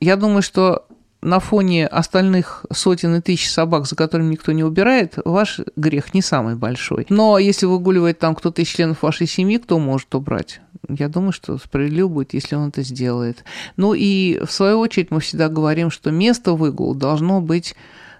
я 0.01 0.16
думаю, 0.16 0.42
что 0.42 0.87
на 1.20 1.40
фоне 1.40 1.87
остальных 1.87 2.64
сотен 2.72 3.16
и 3.16 3.20
тысяч 3.20 3.50
собак, 3.50 3.87
за 3.87 3.96
которыми 3.96 4.33
никто 4.33 4.52
не 4.52 4.62
убирает, 4.62 5.14
ваш 5.24 5.61
грех 5.76 6.14
не 6.14 6.22
самый 6.22 6.54
большой. 6.54 7.07
Но 7.09 7.38
если 7.38 7.66
выгуливает 7.66 8.18
там 8.18 8.35
кто-то 8.35 8.62
из 8.62 8.68
членов 8.68 9.02
вашей 9.02 9.26
семьи, 9.26 9.59
кто 9.59 9.78
может 9.78 10.14
убрать? 10.14 10.61
Я 10.88 11.09
думаю, 11.09 11.33
что 11.33 11.59
справедливо 11.59 12.09
будет, 12.09 12.35
если 12.35 12.54
он 12.54 12.68
это 12.68 12.83
сделает. 12.83 13.44
Ну 13.76 13.94
и 13.94 14.38
в 14.44 14.50
свою 14.50 14.78
очередь 14.78 15.11
мы 15.11 15.20
всегда 15.20 15.48
говорим, 15.48 15.90
что 15.90 16.11
место 16.11 16.52
выгула 16.52 16.94
должно 16.94 17.40
быть 17.40 17.74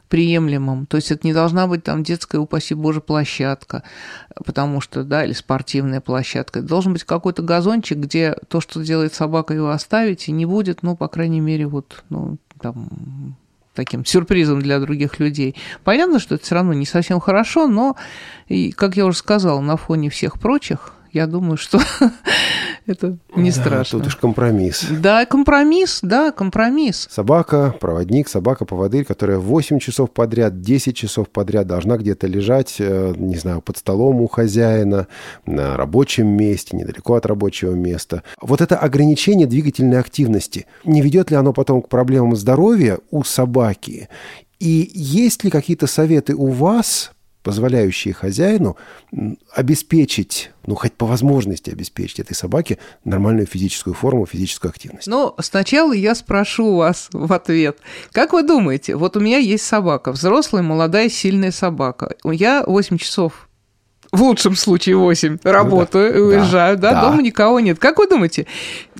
приемлемым. 0.09 0.87
То 0.87 0.97
есть 0.97 1.11
это 1.11 1.27
не 1.27 1.33
должна 1.33 1.67
быть 1.67 1.85
там 1.85 2.03
детская, 2.03 2.39
упаси 2.39 2.75
боже, 2.75 3.01
площадка, 3.01 3.83
потому 4.45 4.81
что, 4.81 5.05
да, 5.05 5.25
или 5.25 5.33
спортивная 5.33 6.01
площадка. 6.01 6.61
Это 6.61 6.69
должен 6.69 6.95
быть 6.95 7.05
какой-то 7.05 7.43
газончик, 7.43 7.99
где 7.99 8.37
то, 8.49 8.61
что 8.61 8.83
делает 8.83 9.15
собака, 9.15 9.55
его 9.55 9.71
оставить, 9.71 10.29
и 10.29 10.33
не 10.33 10.47
будет, 10.47 10.83
ну, 10.83 10.97
по 10.97 11.09
крайней 11.09 11.41
мере, 11.41 11.67
вот, 11.67 12.05
ну, 12.09 12.39
там, 12.61 13.37
таким 13.75 14.05
сюрпризом 14.05 14.61
для 14.61 14.81
других 14.81 15.21
людей. 15.21 15.55
Понятно, 15.85 16.19
что 16.19 16.35
это 16.35 16.45
все 16.45 16.57
равно 16.57 16.73
не 16.73 16.87
совсем 16.87 17.21
хорошо, 17.21 17.69
но, 17.69 17.97
и, 18.49 18.73
как 18.73 18.97
я 18.97 19.07
уже 19.07 19.19
сказала, 19.19 19.61
на 19.61 19.77
фоне 19.77 20.11
всех 20.11 20.39
прочих 20.41 20.93
я 21.13 21.27
думаю, 21.27 21.57
что 21.57 21.81
это 22.87 23.19
не 23.35 23.51
да, 23.51 23.57
страшно. 23.57 23.99
Тут 23.99 24.09
уж 24.09 24.17
компромисс. 24.17 24.87
Да, 24.91 25.27
компромисс, 25.27 26.01
да, 26.03 26.33
компромисс. 26.33 27.09
Собака, 27.11 27.75
проводник, 27.79 28.29
собака-поводырь, 28.29 29.05
которая 29.05 29.39
8 29.39 29.79
часов 29.79 30.11
подряд, 30.11 30.61
10 30.61 30.97
часов 30.97 31.29
подряд 31.29 31.67
должна 31.67 31.97
где-то 31.97 32.27
лежать, 32.27 32.77
э, 32.79 33.15
не 33.17 33.37
знаю, 33.37 33.61
под 33.61 33.77
столом 33.77 34.21
у 34.21 34.29
хозяина, 34.29 35.07
на 35.47 35.77
рабочем 35.77 36.29
месте, 36.29 36.77
недалеко 36.77 37.15
от 37.15 37.27
рабочего 37.27 37.73
места. 37.73 38.23
Вот 38.41 38.61
это 38.61 38.77
ограничение 38.77 39.47
двигательной 39.47 39.99
активности, 39.99 40.67
не 40.85 41.01
ведет 41.01 41.31
ли 41.31 41.37
оно 41.37 41.53
потом 41.53 41.83
к 41.83 41.89
проблемам 41.89 42.37
здоровья 42.37 42.99
у 43.11 43.25
собаки? 43.25 44.09
И 44.59 44.91
есть 44.93 45.45
ли 45.45 45.51
какие-то 45.51 45.87
советы 45.87 46.35
у 46.35 46.49
вас 46.49 47.13
позволяющие 47.43 48.13
хозяину 48.13 48.77
обеспечить, 49.55 50.51
ну, 50.67 50.75
хоть 50.75 50.93
по 50.93 51.07
возможности 51.07 51.71
обеспечить 51.71 52.21
этой 52.21 52.35
собаке 52.35 52.79
нормальную 53.05 53.47
физическую 53.47 53.95
форму, 53.95 54.27
физическую 54.27 54.71
активность. 54.71 55.07
Ну, 55.07 55.35
сначала 55.41 55.93
я 55.93 56.15
спрошу 56.15 56.77
вас 56.77 57.09
в 57.13 57.33
ответ. 57.33 57.79
Как 58.13 58.33
вы 58.33 58.43
думаете, 58.43 58.97
вот 58.97 59.17
у 59.17 59.21
меня 59.21 59.39
есть 59.39 59.65
собака, 59.65 60.13
взрослая, 60.13 60.63
молодая, 60.63 61.09
сильная 61.09 61.53
собака. 61.53 62.15
Я 62.25 62.65
8 62.67 62.99
часов 62.99 63.48
в 64.13 64.23
лучшем 64.23 64.57
случае 64.57 64.97
8, 64.97 65.39
работаю, 65.43 66.13
ну, 66.13 66.31
да. 66.31 66.37
уезжаю, 66.37 66.77
да, 66.79 66.93
да, 66.93 67.03
дома 67.03 67.23
никого 67.23 67.61
нет. 67.61 67.79
Как 67.79 67.99
вы 67.99 68.07
думаете, 68.07 68.47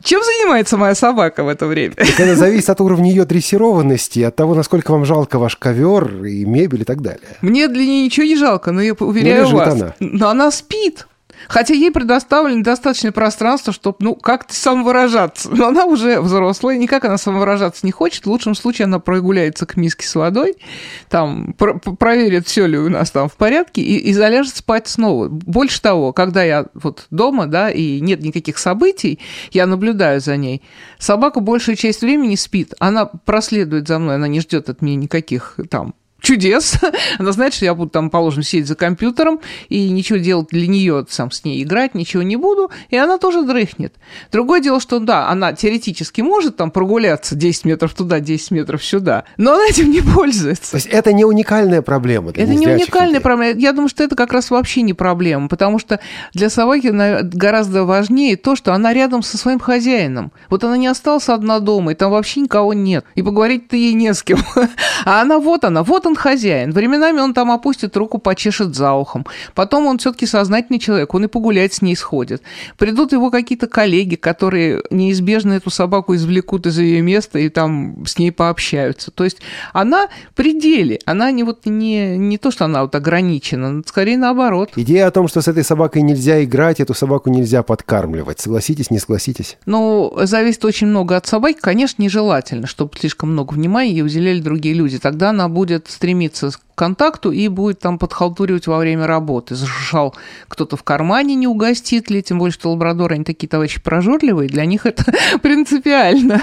чем 0.03 0.23
занимается 0.23 0.77
моя 0.77 0.95
собака 0.95 1.45
в 1.45 1.49
это 1.49 1.67
время? 1.67 1.95
Так 1.95 2.21
это 2.21 2.35
зависит 2.37 2.71
от 2.71 2.81
уровня 2.81 3.11
ее 3.11 3.25
дрессированности, 3.25 4.21
от 4.21 4.37
того, 4.37 4.55
насколько 4.55 4.93
вам 4.93 5.05
жалко 5.05 5.39
ваш 5.39 5.57
ковер 5.57 6.25
и 6.25 6.45
мебель 6.45 6.83
и 6.83 6.85
так 6.85 7.01
далее. 7.01 7.37
Мне 7.41 7.69
для 7.69 7.85
нее 7.85 8.05
ничего 8.05 8.27
не 8.27 8.37
жалко, 8.37 8.73
но 8.73 8.83
я 8.83 8.93
уверяю 8.93 9.49
вас, 9.49 9.75
она. 9.75 9.95
но 10.01 10.29
она 10.29 10.51
спит. 10.51 11.07
Хотя 11.47 11.75
ей 11.75 11.91
предоставлено 11.91 12.63
достаточное 12.63 13.13
пространство, 13.13 13.73
чтобы, 13.73 13.97
ну, 14.01 14.15
как-то 14.15 14.55
самовыражаться. 14.55 15.51
Но 15.51 15.69
она 15.69 15.85
уже 15.85 16.21
взрослая, 16.21 16.77
никак 16.77 17.05
она 17.05 17.19
самовыражаться 17.19 17.87
не 17.87 17.93
хочет. 17.93 18.25
В 18.25 18.31
лучшем 18.31 18.55
случае 18.55 18.87
она 18.87 18.99
прогуляется 18.99 19.67
к 19.67 19.77
миске 19.77 20.07
с 20.07 20.15
водой, 20.15 20.57
там, 21.09 21.53
про 21.55 21.79
проверит, 21.79 22.47
все 22.47 22.67
ли 22.67 22.79
у 22.79 22.89
нас 22.89 23.11
там 23.11 23.29
в 23.29 23.35
порядке, 23.35 23.81
и, 23.81 23.97
и 23.97 24.13
заляжет 24.13 24.57
спать 24.57 24.89
снова. 24.89 25.29
Больше 25.29 25.81
того, 25.81 26.13
когда 26.13 26.43
я 26.43 26.67
вот 26.75 27.07
дома, 27.11 27.47
да, 27.47 27.71
и 27.71 28.01
нет 28.01 28.21
никаких 28.23 28.59
событий, 28.59 29.21
я 29.53 29.67
наблюдаю 29.67 30.21
за 30.21 30.37
ней, 30.37 30.63
собака 30.99 31.41
большую 31.41 31.77
часть 31.77 32.01
времени 32.01 32.35
спит. 32.35 32.75
Она 32.79 33.07
проследует 33.07 33.89
за 33.89 33.99
мной, 33.99 34.17
она 34.17 34.29
не 34.29 34.41
ждет 34.41 34.69
от 34.69 34.83
меня 34.83 34.97
никаких 34.97 35.57
там 35.71 35.95
чудес. 36.21 36.75
Она 37.19 37.33
знает, 37.33 37.55
что 37.55 37.65
я 37.65 37.75
буду 37.75 37.91
там, 37.91 38.11
положим, 38.11 38.43
сидеть 38.43 38.67
за 38.67 38.75
компьютером 38.75 39.41
и 39.69 39.89
ничего 39.91 40.19
делать 40.19 40.49
для 40.51 40.67
нее, 40.67 41.07
сам 41.09 41.31
с 41.31 41.45
ней 41.45 41.63
играть, 41.63 41.95
ничего 41.95 42.23
не 42.23 42.37
буду, 42.37 42.71
и 42.91 42.97
она 42.97 43.19
тоже 43.19 43.43
дрыхнет. 43.43 43.95
Другое 44.33 44.61
дело, 44.61 44.81
что 44.81 44.99
да, 44.99 45.29
она 45.29 45.53
теоретически 45.53 46.21
может 46.21 46.57
там 46.57 46.71
прогуляться 46.71 47.35
10 47.35 47.65
метров 47.65 47.95
туда, 47.95 48.21
10 48.21 48.51
метров 48.51 48.85
сюда, 48.85 49.25
но 49.37 49.55
она 49.55 49.67
этим 49.69 49.91
не 49.91 50.01
пользуется. 50.01 50.73
То 50.73 50.77
есть 50.77 50.89
это 50.89 51.13
не 51.13 51.25
уникальная 51.25 51.83
проблема 51.83 52.33
для 52.33 52.45
Это 52.45 52.55
не 52.55 52.67
уникальная 52.67 53.09
людей. 53.09 53.21
проблема. 53.21 53.59
Я 53.59 53.73
думаю, 53.73 53.89
что 53.89 54.03
это 54.03 54.17
как 54.17 54.33
раз 54.33 54.51
вообще 54.51 54.83
не 54.83 54.95
проблема, 54.95 55.49
потому 55.49 55.79
что 55.79 56.01
для 56.35 56.51
собаки 56.51 56.89
гораздо 57.23 57.85
важнее 57.85 58.37
то, 58.37 58.57
что 58.57 58.73
она 58.73 58.93
рядом 58.93 59.23
со 59.23 59.39
своим 59.39 59.59
хозяином. 59.59 60.33
Вот 60.51 60.65
она 60.65 60.77
не 60.77 60.87
осталась 60.87 61.29
одна 61.29 61.61
дома, 61.61 61.93
и 61.93 61.95
там 61.95 62.11
вообще 62.11 62.41
никого 62.41 62.75
нет. 62.75 63.05
И 63.15 63.23
поговорить-то 63.23 63.77
ей 63.77 63.95
не 63.95 64.13
с 64.13 64.23
кем. 64.23 64.39
А 65.05 65.23
она 65.23 65.39
вот 65.39 65.65
она, 65.65 65.83
вот 65.83 66.07
он 66.09 66.17
хозяин. 66.17 66.73
Временами 66.73 67.21
он 67.21 67.35
там 67.35 67.51
опустит 67.51 67.97
руку, 67.97 68.19
почешет 68.19 68.75
за 68.75 68.93
ухом. 68.93 69.27
Потом 69.55 69.87
он 69.87 69.99
все-таки 69.99 70.27
сознательный 70.27 70.79
человек, 70.79 71.15
он 71.15 71.25
и 71.25 71.29
погулять 71.29 71.75
с 71.75 71.83
ней 71.83 71.97
сходит. 71.97 72.43
Придут 72.77 73.13
его 73.13 73.31
какие-то 73.31 73.67
коллеги, 73.67 74.17
которые 74.17 74.83
неизбежно 74.91 75.55
эту 75.55 75.71
собаку 75.71 76.15
извлекут 76.15 76.67
из 76.67 76.79
ее 76.79 77.01
места 77.01 77.39
и 77.39 77.49
там 77.49 78.05
с 78.07 78.19
ней 78.19 78.33
пообщаются. 78.33 79.11
То 79.11 79.25
есть 79.25 79.39
она 79.73 80.09
при 80.35 80.59
деле, 80.59 80.99
она 81.05 81.31
не 81.31 81.45
вот 81.45 81.67
не, 81.67 82.17
не 82.17 82.39
то, 82.39 82.51
что 82.51 82.65
она 82.65 82.83
вот 82.83 82.95
ограничена, 82.95 83.83
скорее 83.87 84.19
наоборот. 84.19 84.71
Идея 84.77 85.07
о 85.07 85.11
том, 85.11 85.29
что 85.29 85.41
с 85.41 85.49
этой 85.49 85.65
собакой 85.65 86.03
нельзя 86.03 86.43
играть, 86.43 86.81
эту 86.81 86.95
собаку 86.95 87.31
нельзя 87.31 87.63
подкармливать. 87.63 88.41
Согласитесь, 88.41 88.91
не 88.91 88.99
согласитесь? 88.99 89.59
Ну, 89.67 90.13
зависит 90.23 90.65
очень 90.65 90.87
много 90.87 91.17
от 91.17 91.27
собаки. 91.27 91.59
Конечно, 91.61 92.03
нежелательно, 92.03 92.67
чтобы 92.67 92.93
слишком 92.99 93.33
много 93.33 93.53
внимания 93.53 93.93
ей 93.93 94.03
уделяли 94.03 94.41
другие 94.41 94.75
люди. 94.75 94.99
Тогда 94.99 95.31
она 95.31 95.49
будет 95.49 95.89
стремиться 95.99 96.53
к 96.53 96.61
контакту 96.77 97.33
и 97.33 97.49
будет 97.49 97.81
там 97.81 97.99
подхалтуривать 97.99 98.69
во 98.69 98.79
время 98.79 99.09
работы. 99.09 99.57
Зашушал 99.57 100.15
кто-то 100.47 100.77
в 100.77 100.85
кармане, 100.85 101.35
не 101.35 101.49
угостит 101.49 102.09
ли, 102.09 102.23
тем 102.23 102.39
более, 102.39 102.53
что 102.53 102.71
лабрадоры, 102.71 103.17
они 103.17 103.25
такие 103.25 103.49
товарищи 103.49 103.81
прожорливые, 103.83 104.49
для 104.49 104.65
них 104.65 104.87
это 104.87 105.05
принципиально. 105.43 106.41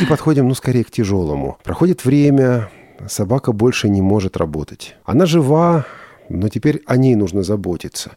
И 0.00 0.06
подходим, 0.06 0.48
ну, 0.48 0.54
скорее 0.54 0.82
к 0.82 0.90
тяжелому. 0.90 1.56
Проходит 1.62 2.04
время, 2.04 2.68
собака 3.06 3.52
больше 3.52 3.88
не 3.88 4.02
может 4.02 4.36
работать. 4.36 4.96
Она 5.04 5.24
жива, 5.24 5.86
но 6.28 6.48
теперь 6.48 6.82
о 6.86 6.96
ней 6.96 7.14
нужно 7.14 7.42
заботиться. 7.42 8.12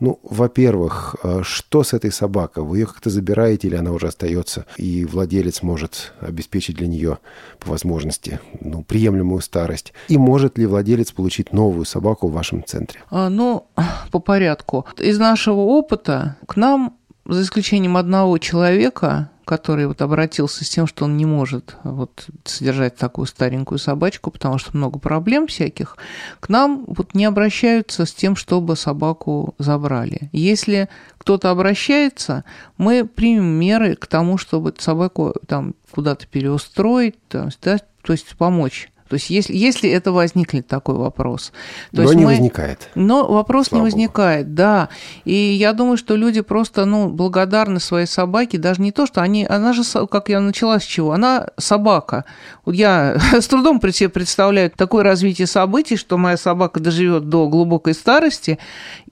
Ну, 0.00 0.18
во-первых, 0.22 1.16
э, 1.22 1.40
что 1.42 1.82
с 1.82 1.92
этой 1.92 2.12
собакой? 2.12 2.64
Вы 2.64 2.78
ее 2.78 2.86
как-то 2.86 3.10
забираете 3.10 3.68
или 3.68 3.76
она 3.76 3.92
уже 3.92 4.08
остается, 4.08 4.66
и 4.76 5.04
владелец 5.04 5.62
может 5.62 6.12
обеспечить 6.20 6.76
для 6.76 6.86
нее 6.86 7.18
по 7.58 7.70
возможности 7.70 8.40
ну, 8.60 8.82
приемлемую 8.82 9.40
старость? 9.40 9.92
И 10.08 10.18
может 10.18 10.58
ли 10.58 10.66
владелец 10.66 11.12
получить 11.12 11.52
новую 11.52 11.84
собаку 11.84 12.28
в 12.28 12.32
вашем 12.32 12.64
центре? 12.64 13.00
А, 13.10 13.28
ну, 13.28 13.66
по 14.10 14.18
порядку. 14.18 14.86
Из 14.98 15.18
нашего 15.18 15.60
опыта 15.60 16.36
к 16.46 16.56
нам, 16.56 16.96
за 17.24 17.42
исключением 17.42 17.96
одного 17.96 18.38
человека, 18.38 19.30
который 19.44 19.86
вот 19.86 20.02
обратился 20.02 20.64
с 20.64 20.68
тем, 20.68 20.86
что 20.86 21.04
он 21.04 21.16
не 21.16 21.26
может 21.26 21.76
вот 21.84 22.26
содержать 22.44 22.96
такую 22.96 23.26
старенькую 23.26 23.78
собачку, 23.78 24.30
потому 24.30 24.58
что 24.58 24.76
много 24.76 24.98
проблем 24.98 25.46
всяких, 25.46 25.96
к 26.40 26.48
нам 26.48 26.84
вот 26.86 27.14
не 27.14 27.24
обращаются 27.24 28.06
с 28.06 28.12
тем, 28.12 28.36
чтобы 28.36 28.76
собаку 28.76 29.54
забрали. 29.58 30.30
Если 30.32 30.88
кто-то 31.18 31.50
обращается, 31.50 32.44
мы 32.76 33.04
примем 33.04 33.44
меры 33.44 33.96
к 33.96 34.06
тому, 34.06 34.38
чтобы 34.38 34.74
собаку 34.78 35.34
там 35.46 35.74
куда-то 35.90 36.26
переустроить, 36.26 37.16
есть, 37.32 37.58
да, 37.62 37.78
то 38.02 38.12
есть 38.12 38.36
помочь 38.36 38.91
То 39.12 39.16
есть 39.16 39.28
если, 39.28 39.54
если 39.54 39.90
это 39.90 40.10
возникнет 40.10 40.66
такой 40.66 40.94
вопрос. 40.94 41.52
То 41.90 41.96
но 41.96 42.02
есть 42.04 42.14
не 42.14 42.24
мы... 42.24 42.30
возникает. 42.30 42.88
Но 42.94 43.30
вопрос 43.30 43.66
Слава 43.66 43.82
не 43.82 43.90
возникает, 43.90 44.46
Богу. 44.46 44.56
да. 44.56 44.88
И 45.26 45.34
я 45.34 45.74
думаю, 45.74 45.98
что 45.98 46.16
люди 46.16 46.40
просто 46.40 46.86
ну, 46.86 47.10
благодарны 47.10 47.78
своей 47.78 48.06
собаке, 48.06 48.56
даже 48.56 48.80
не 48.80 48.90
то, 48.90 49.04
что 49.04 49.20
они... 49.20 49.44
Она 49.44 49.74
же, 49.74 49.82
как 50.10 50.30
я 50.30 50.40
начала 50.40 50.80
с 50.80 50.84
чего, 50.84 51.12
она 51.12 51.48
собака. 51.58 52.24
Вот 52.64 52.74
я 52.74 53.18
с 53.38 53.46
трудом 53.48 53.80
при 53.80 53.90
себе 53.90 54.08
представляю 54.08 54.70
такое 54.70 55.04
развитие 55.04 55.46
событий, 55.46 55.98
что 55.98 56.16
моя 56.16 56.38
собака 56.38 56.80
доживет 56.80 57.28
до 57.28 57.48
глубокой 57.48 57.92
старости, 57.92 58.58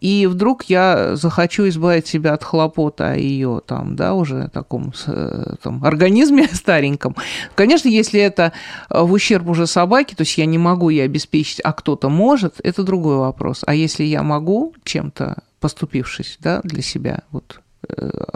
и 0.00 0.26
вдруг 0.26 0.62
я 0.62 1.14
захочу 1.16 1.68
избавить 1.68 2.06
себя 2.06 2.32
от 2.32 2.42
хлопота 2.42 3.10
о 3.10 3.16
ее 3.16 3.60
там, 3.66 3.96
да, 3.96 4.14
уже 4.14 4.48
таком 4.48 4.94
э, 5.06 5.56
там, 5.62 5.84
организме 5.84 6.48
стареньком. 6.52 7.14
Конечно, 7.54 7.88
если 7.88 8.18
это 8.18 8.54
в 8.88 9.12
ущерб 9.12 9.46
уже 9.46 9.66
собаке, 9.66 9.89
то 10.16 10.22
есть 10.22 10.38
я 10.38 10.46
не 10.46 10.58
могу 10.58 10.88
ей 10.88 11.04
обеспечить, 11.04 11.60
а 11.60 11.72
кто-то 11.72 12.08
может, 12.08 12.60
это 12.62 12.82
другой 12.82 13.16
вопрос. 13.16 13.62
А 13.66 13.74
если 13.74 14.04
я 14.04 14.22
могу 14.22 14.74
чем-то 14.84 15.42
поступившись 15.60 16.38
да, 16.40 16.60
для 16.64 16.82
себя, 16.82 17.22
вот 17.30 17.60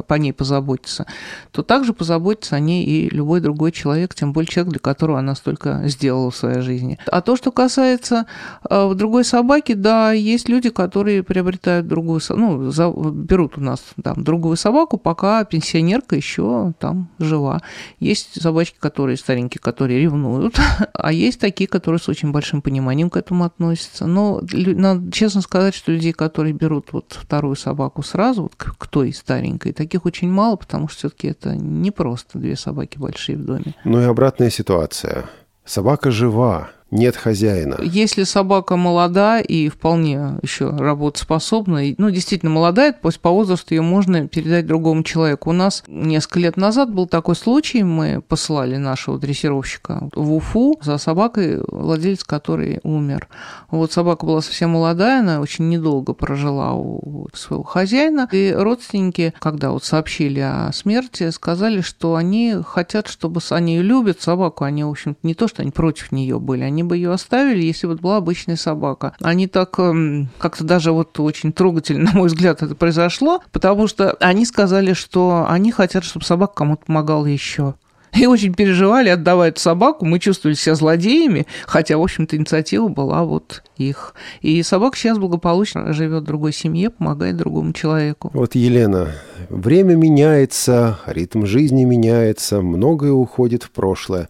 по 0.08 0.14
ней 0.14 0.32
позаботиться, 0.32 1.06
то 1.52 1.62
также 1.62 1.92
позаботится 1.92 2.56
о 2.56 2.60
ней 2.60 2.84
и 2.84 3.08
любой 3.08 3.40
другой 3.40 3.72
человек, 3.72 4.14
тем 4.14 4.32
более 4.32 4.48
человек, 4.48 4.72
для 4.72 4.80
которого 4.80 5.18
она 5.18 5.34
столько 5.34 5.82
сделала 5.86 6.30
в 6.30 6.36
своей 6.36 6.60
жизни. 6.60 6.98
А 7.06 7.20
то, 7.20 7.36
что 7.36 7.52
касается 7.52 8.26
э, 8.68 8.92
другой 8.94 9.24
собаки, 9.24 9.74
да, 9.74 10.12
есть 10.12 10.48
люди, 10.48 10.70
которые 10.70 11.22
приобретают 11.22 11.86
другую, 11.86 12.20
ну, 12.30 12.70
за, 12.70 12.90
берут 12.90 13.58
у 13.58 13.60
нас 13.60 13.82
там 14.02 14.22
другую 14.24 14.56
собаку, 14.56 14.98
пока 14.98 15.44
пенсионерка 15.44 16.16
еще 16.16 16.74
там 16.78 17.08
жива. 17.18 17.62
Есть 18.00 18.40
собачки, 18.40 18.76
которые 18.78 19.16
старенькие, 19.16 19.60
которые 19.60 20.00
ревнуют, 20.00 20.58
а 20.94 21.12
есть 21.12 21.40
такие, 21.40 21.68
которые 21.68 22.00
с 22.00 22.08
очень 22.08 22.32
большим 22.32 22.62
пониманием 22.62 23.10
к 23.10 23.16
этому 23.16 23.44
относятся. 23.44 24.06
Но 24.06 24.40
надо 24.52 25.10
честно 25.12 25.40
сказать, 25.40 25.74
что 25.74 25.92
людей, 25.92 26.12
которые 26.12 26.52
берут 26.52 26.92
вот 26.92 27.16
вторую 27.20 27.56
собаку 27.56 28.02
сразу, 28.02 28.42
вот 28.42 28.54
к 28.56 28.86
той 28.86 29.12
старенькой, 29.12 29.33
старенькой. 29.34 29.72
Таких 29.72 30.06
очень 30.06 30.30
мало, 30.30 30.56
потому 30.56 30.88
что 30.88 30.98
все-таки 30.98 31.28
это 31.28 31.56
не 31.56 31.90
просто 31.90 32.38
две 32.38 32.56
собаки 32.56 32.98
большие 32.98 33.36
в 33.36 33.44
доме. 33.44 33.74
Ну 33.84 34.00
и 34.00 34.04
обратная 34.04 34.50
ситуация. 34.50 35.24
Собака 35.64 36.10
жива, 36.10 36.68
нет 36.94 37.16
хозяина. 37.16 37.76
Если 37.82 38.22
собака 38.22 38.76
молода 38.76 39.40
и 39.40 39.68
вполне 39.68 40.38
еще 40.42 40.70
работоспособна, 40.70 41.80
ну, 41.98 42.10
действительно 42.10 42.52
молодая, 42.52 42.92
то 42.92 43.10
по 43.20 43.30
возрасту 43.30 43.74
ее 43.74 43.82
можно 43.82 44.28
передать 44.28 44.66
другому 44.66 45.02
человеку. 45.02 45.50
У 45.50 45.52
нас 45.52 45.82
несколько 45.88 46.38
лет 46.38 46.56
назад 46.56 46.94
был 46.94 47.08
такой 47.08 47.34
случай, 47.34 47.82
мы 47.82 48.22
послали 48.22 48.76
нашего 48.76 49.18
дрессировщика 49.18 50.08
в 50.14 50.34
Уфу 50.34 50.78
за 50.82 50.98
собакой, 50.98 51.60
владелец 51.66 52.22
которой 52.22 52.78
умер. 52.84 53.28
Вот 53.70 53.92
собака 53.92 54.24
была 54.24 54.40
совсем 54.40 54.70
молодая, 54.70 55.20
она 55.20 55.40
очень 55.40 55.68
недолго 55.68 56.12
прожила 56.12 56.74
у 56.74 57.28
своего 57.32 57.64
хозяина, 57.64 58.28
и 58.30 58.52
родственники, 58.56 59.34
когда 59.40 59.72
вот 59.72 59.84
сообщили 59.84 60.40
о 60.40 60.70
смерти, 60.72 61.30
сказали, 61.30 61.80
что 61.80 62.14
они 62.14 62.56
хотят, 62.64 63.08
чтобы 63.08 63.40
они 63.50 63.80
любят 63.80 64.20
собаку, 64.20 64.62
они, 64.62 64.84
в 64.84 64.90
общем 64.90 65.16
не 65.24 65.34
то, 65.34 65.48
что 65.48 65.62
они 65.62 65.72
против 65.72 66.12
нее 66.12 66.38
были, 66.38 66.62
они 66.62 66.83
бы 66.88 66.96
ее 66.96 67.12
оставили, 67.12 67.62
если 67.62 67.86
вот 67.86 68.00
была 68.00 68.16
обычная 68.18 68.56
собака. 68.56 69.14
Они 69.20 69.46
так 69.46 69.78
эм, 69.78 70.28
как-то 70.38 70.64
даже 70.64 70.92
вот 70.92 71.18
очень 71.20 71.52
трогательно, 71.52 72.04
на 72.12 72.18
мой 72.18 72.28
взгляд, 72.28 72.62
это 72.62 72.74
произошло, 72.74 73.42
потому 73.52 73.86
что 73.86 74.12
они 74.20 74.44
сказали, 74.46 74.92
что 74.92 75.46
они 75.48 75.72
хотят, 75.72 76.04
чтобы 76.04 76.24
собака 76.24 76.54
кому-то 76.54 76.86
помогала 76.86 77.26
еще. 77.26 77.74
И 78.14 78.26
очень 78.26 78.54
переживали, 78.54 79.08
отдавая 79.08 79.50
эту 79.50 79.60
собаку. 79.60 80.04
Мы 80.04 80.20
чувствовали 80.20 80.54
себя 80.54 80.76
злодеями, 80.76 81.46
хотя, 81.66 81.98
в 81.98 82.02
общем-то, 82.02 82.36
инициатива 82.36 82.88
была 82.88 83.24
вот 83.24 83.64
их. 83.76 84.14
И 84.40 84.62
собака 84.62 84.96
сейчас 84.96 85.18
благополучно 85.18 85.92
живет 85.92 86.22
в 86.22 86.26
другой 86.26 86.52
семье, 86.52 86.90
помогает 86.90 87.36
другому 87.36 87.72
человеку. 87.72 88.30
Вот, 88.32 88.54
Елена, 88.54 89.08
время 89.48 89.96
меняется, 89.96 91.00
ритм 91.06 91.44
жизни 91.44 91.84
меняется, 91.84 92.62
многое 92.62 93.12
уходит 93.12 93.64
в 93.64 93.70
прошлое. 93.70 94.28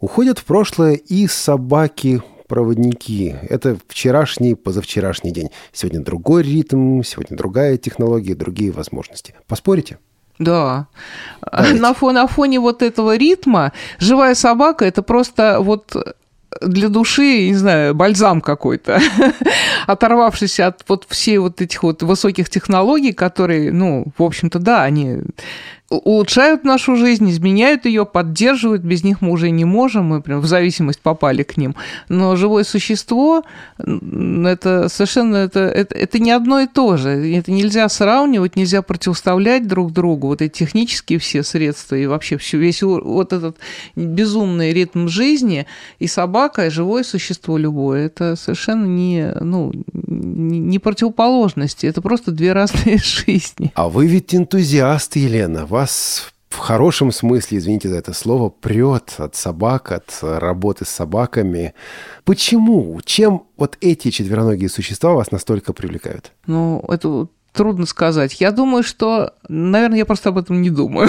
Уходят 0.00 0.38
в 0.38 0.44
прошлое 0.44 0.94
и 0.94 1.26
собаки-проводники. 1.26 3.36
Это 3.48 3.78
вчерашний, 3.88 4.54
позавчерашний 4.54 5.32
день. 5.32 5.50
Сегодня 5.72 6.00
другой 6.00 6.42
ритм, 6.42 7.02
сегодня 7.02 7.36
другая 7.36 7.76
технология, 7.76 8.34
другие 8.34 8.72
возможности. 8.72 9.34
Поспорите? 9.46 9.98
Да. 10.38 10.86
На, 11.52 11.94
фон, 11.94 12.14
на 12.14 12.26
фоне 12.26 12.60
вот 12.60 12.82
этого 12.82 13.16
ритма 13.16 13.72
живая 13.98 14.34
собака 14.34 14.84
это 14.84 15.02
просто 15.02 15.60
вот 15.60 15.96
для 16.60 16.88
души, 16.88 17.48
не 17.48 17.54
знаю, 17.54 17.94
бальзам 17.94 18.40
какой-то, 18.40 19.00
оторвавшись 19.86 20.60
от 20.60 20.84
вот 20.88 21.06
всей 21.08 21.38
вот 21.38 21.60
этих 21.60 21.82
вот 21.82 22.02
высоких 22.02 22.50
технологий, 22.50 23.12
которые, 23.12 23.72
ну, 23.72 24.06
в 24.16 24.22
общем-то, 24.22 24.58
да, 24.58 24.84
они 24.84 25.20
улучшают 25.88 26.64
нашу 26.64 26.96
жизнь, 26.96 27.30
изменяют 27.30 27.86
ее, 27.86 28.04
поддерживают, 28.04 28.82
без 28.82 29.04
них 29.04 29.20
мы 29.20 29.30
уже 29.30 29.50
не 29.50 29.64
можем, 29.64 30.06
мы 30.06 30.20
прям 30.20 30.40
в 30.40 30.46
зависимость 30.46 31.00
попали 31.00 31.42
к 31.42 31.56
ним. 31.56 31.76
Но 32.08 32.34
живое 32.36 32.64
существо, 32.64 33.44
это 33.78 34.88
совершенно, 34.88 35.36
это, 35.36 35.60
это, 35.60 35.94
это 35.94 36.18
не 36.18 36.32
одно 36.32 36.60
и 36.60 36.66
то 36.66 36.96
же. 36.96 37.10
Это 37.36 37.52
нельзя 37.52 37.88
сравнивать, 37.88 38.56
нельзя 38.56 38.82
противоставлять 38.82 39.68
друг 39.68 39.92
другу, 39.92 40.28
вот 40.28 40.42
эти 40.42 40.58
технические 40.58 41.18
все 41.18 41.42
средства 41.42 41.94
и 41.94 42.06
вообще 42.06 42.36
все, 42.36 42.58
весь 42.58 42.82
вот 42.82 43.32
этот 43.32 43.56
безумный 43.94 44.72
ритм 44.72 45.06
жизни 45.06 45.66
и 45.98 46.08
собака, 46.08 46.66
и 46.66 46.70
живое 46.70 47.04
существо 47.04 47.58
любое, 47.58 48.06
это 48.06 48.34
совершенно 48.34 48.86
не, 48.86 49.32
ну, 49.40 49.72
не 49.92 50.78
противоположности, 50.78 51.86
это 51.86 52.00
просто 52.00 52.32
две 52.32 52.52
разные 52.52 52.98
жизни. 53.02 53.70
А 53.74 53.88
вы 53.88 54.06
ведь 54.06 54.34
энтузиаст, 54.34 55.16
Елена, 55.16 55.66
вас 55.76 56.32
в 56.48 56.56
хорошем 56.56 57.12
смысле, 57.12 57.58
извините 57.58 57.90
за 57.90 57.96
это 57.96 58.14
слово, 58.14 58.48
прет 58.48 59.14
от 59.18 59.36
собак, 59.36 59.92
от 59.92 60.18
работы 60.22 60.86
с 60.86 60.88
собаками. 60.88 61.74
Почему? 62.24 62.98
Чем 63.04 63.42
вот 63.58 63.76
эти 63.82 64.10
четвероногие 64.10 64.70
существа 64.70 65.12
вас 65.12 65.30
настолько 65.30 65.74
привлекают? 65.74 66.32
Ну, 66.46 66.82
это 66.88 67.28
Трудно 67.56 67.86
сказать. 67.86 68.38
Я 68.40 68.52
думаю, 68.52 68.82
что, 68.82 69.32
наверное, 69.48 69.98
я 69.98 70.04
просто 70.04 70.28
об 70.28 70.38
этом 70.38 70.60
не 70.60 70.70
думаю. 70.70 71.08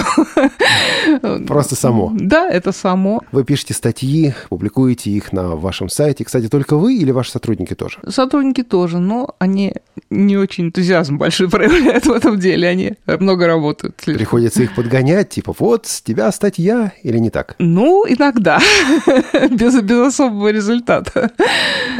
Просто 1.46 1.74
само. 1.74 2.12
Да, 2.14 2.48
это 2.48 2.72
само. 2.72 3.22
Вы 3.32 3.44
пишете 3.44 3.74
статьи, 3.74 4.34
публикуете 4.48 5.10
их 5.10 5.32
на 5.32 5.56
вашем 5.56 5.88
сайте. 5.88 6.24
Кстати, 6.24 6.48
только 6.48 6.76
вы 6.76 6.96
или 6.96 7.10
ваши 7.10 7.30
сотрудники 7.30 7.74
тоже? 7.74 7.98
Сотрудники 8.08 8.62
тоже, 8.62 8.98
но 8.98 9.34
они 9.38 9.74
не 10.10 10.36
очень 10.36 10.66
энтузиазм 10.66 11.18
большой 11.18 11.48
проявляют 11.50 12.06
в 12.06 12.12
этом 12.12 12.38
деле. 12.38 12.68
Они 12.68 12.94
много 13.06 13.46
работают. 13.46 13.96
Приходится 13.96 14.62
их 14.62 14.74
подгонять, 14.74 15.30
типа, 15.30 15.54
вот, 15.58 15.86
с 15.86 16.00
тебя 16.00 16.32
статья, 16.32 16.92
или 17.02 17.18
не 17.18 17.30
так? 17.30 17.56
Ну, 17.58 18.04
иногда. 18.08 18.60
без, 19.50 19.80
без 19.82 19.98
особого 19.98 20.48
результата. 20.48 21.30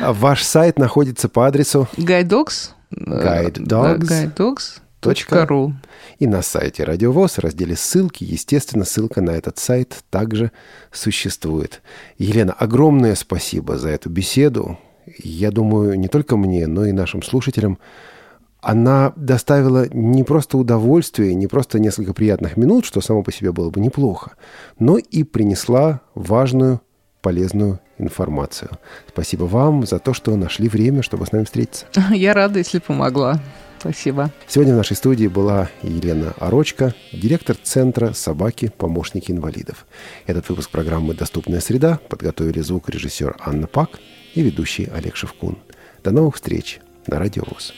А 0.03 0.13
ваш 0.13 0.43
сайт 0.43 0.79
находится 0.79 1.29
по 1.29 1.47
адресу? 1.47 1.87
Guidedogs 1.97 2.71
guidedogs.ru 2.93 5.73
И 6.19 6.27
на 6.27 6.43
сайте 6.43 6.85
Радиовоз 6.85 7.37
в 7.37 7.41
разделе 7.41 7.77
«Ссылки», 7.77 8.25
естественно, 8.25 8.85
ссылка 8.85 9.23
на 9.23 9.31
этот 9.31 9.59
сайт 9.59 10.05
также 10.11 10.51
существует. 10.91 11.83
Елена, 12.19 12.53
огромное 12.53 13.15
спасибо 13.15 13.79
за 13.79 13.91
эту 13.91 14.11
беседу. 14.11 14.79
Я 15.19 15.51
думаю, 15.51 15.99
не 15.99 16.09
только 16.09 16.37
мне, 16.37 16.67
но 16.67 16.85
и 16.85 16.93
нашим 16.93 17.23
слушателям 17.23 17.79
она 18.61 19.13
доставила 19.17 19.89
не 19.89 20.25
просто 20.25 20.59
удовольствие, 20.59 21.35
не 21.35 21.47
просто 21.47 21.79
несколько 21.79 22.13
приятных 22.13 22.57
минут, 22.57 22.85
что 22.85 23.01
само 23.01 23.23
по 23.23 23.33
себе 23.33 23.53
было 23.53 23.71
бы 23.71 23.81
неплохо, 23.81 24.33
но 24.79 24.99
и 24.99 25.23
принесла 25.23 26.01
важную, 26.15 26.83
полезную 27.23 27.81
информацию. 27.99 28.71
Спасибо 29.09 29.45
вам 29.45 29.87
за 29.87 29.99
то, 29.99 30.15
что 30.15 30.37
нашли 30.37 30.69
время, 30.69 31.03
чтобы 31.03 31.27
с 31.27 31.33
нами 31.33 31.45
встретиться. 31.45 31.87
Я 32.11 32.35
рада, 32.35 32.59
если 32.59 32.79
помогла. 32.79 33.41
Спасибо. 33.79 34.33
Сегодня 34.49 34.75
в 34.75 34.77
нашей 34.77 34.97
студии 34.97 35.29
была 35.29 35.71
Елена 35.83 36.35
Орочка, 36.41 36.95
директор 37.13 37.57
Центра 37.63 38.13
«Собаки. 38.13 38.73
Помощники 38.77 39.31
инвалидов». 39.31 39.87
Этот 40.27 40.49
выпуск 40.49 40.71
программы 40.71 41.15
«Доступная 41.15 41.61
среда» 41.61 42.01
подготовили 42.09 42.61
звукорежиссер 42.61 43.37
Анна 43.39 43.69
Пак 43.69 44.01
и 44.35 44.43
ведущий 44.43 44.89
Олег 44.93 45.15
Шевкун. 45.15 45.59
До 46.03 46.11
новых 46.11 46.37
встреч 46.37 46.81
на 47.07 47.19
Радио 47.19 47.45
ВОЗ. 47.45 47.73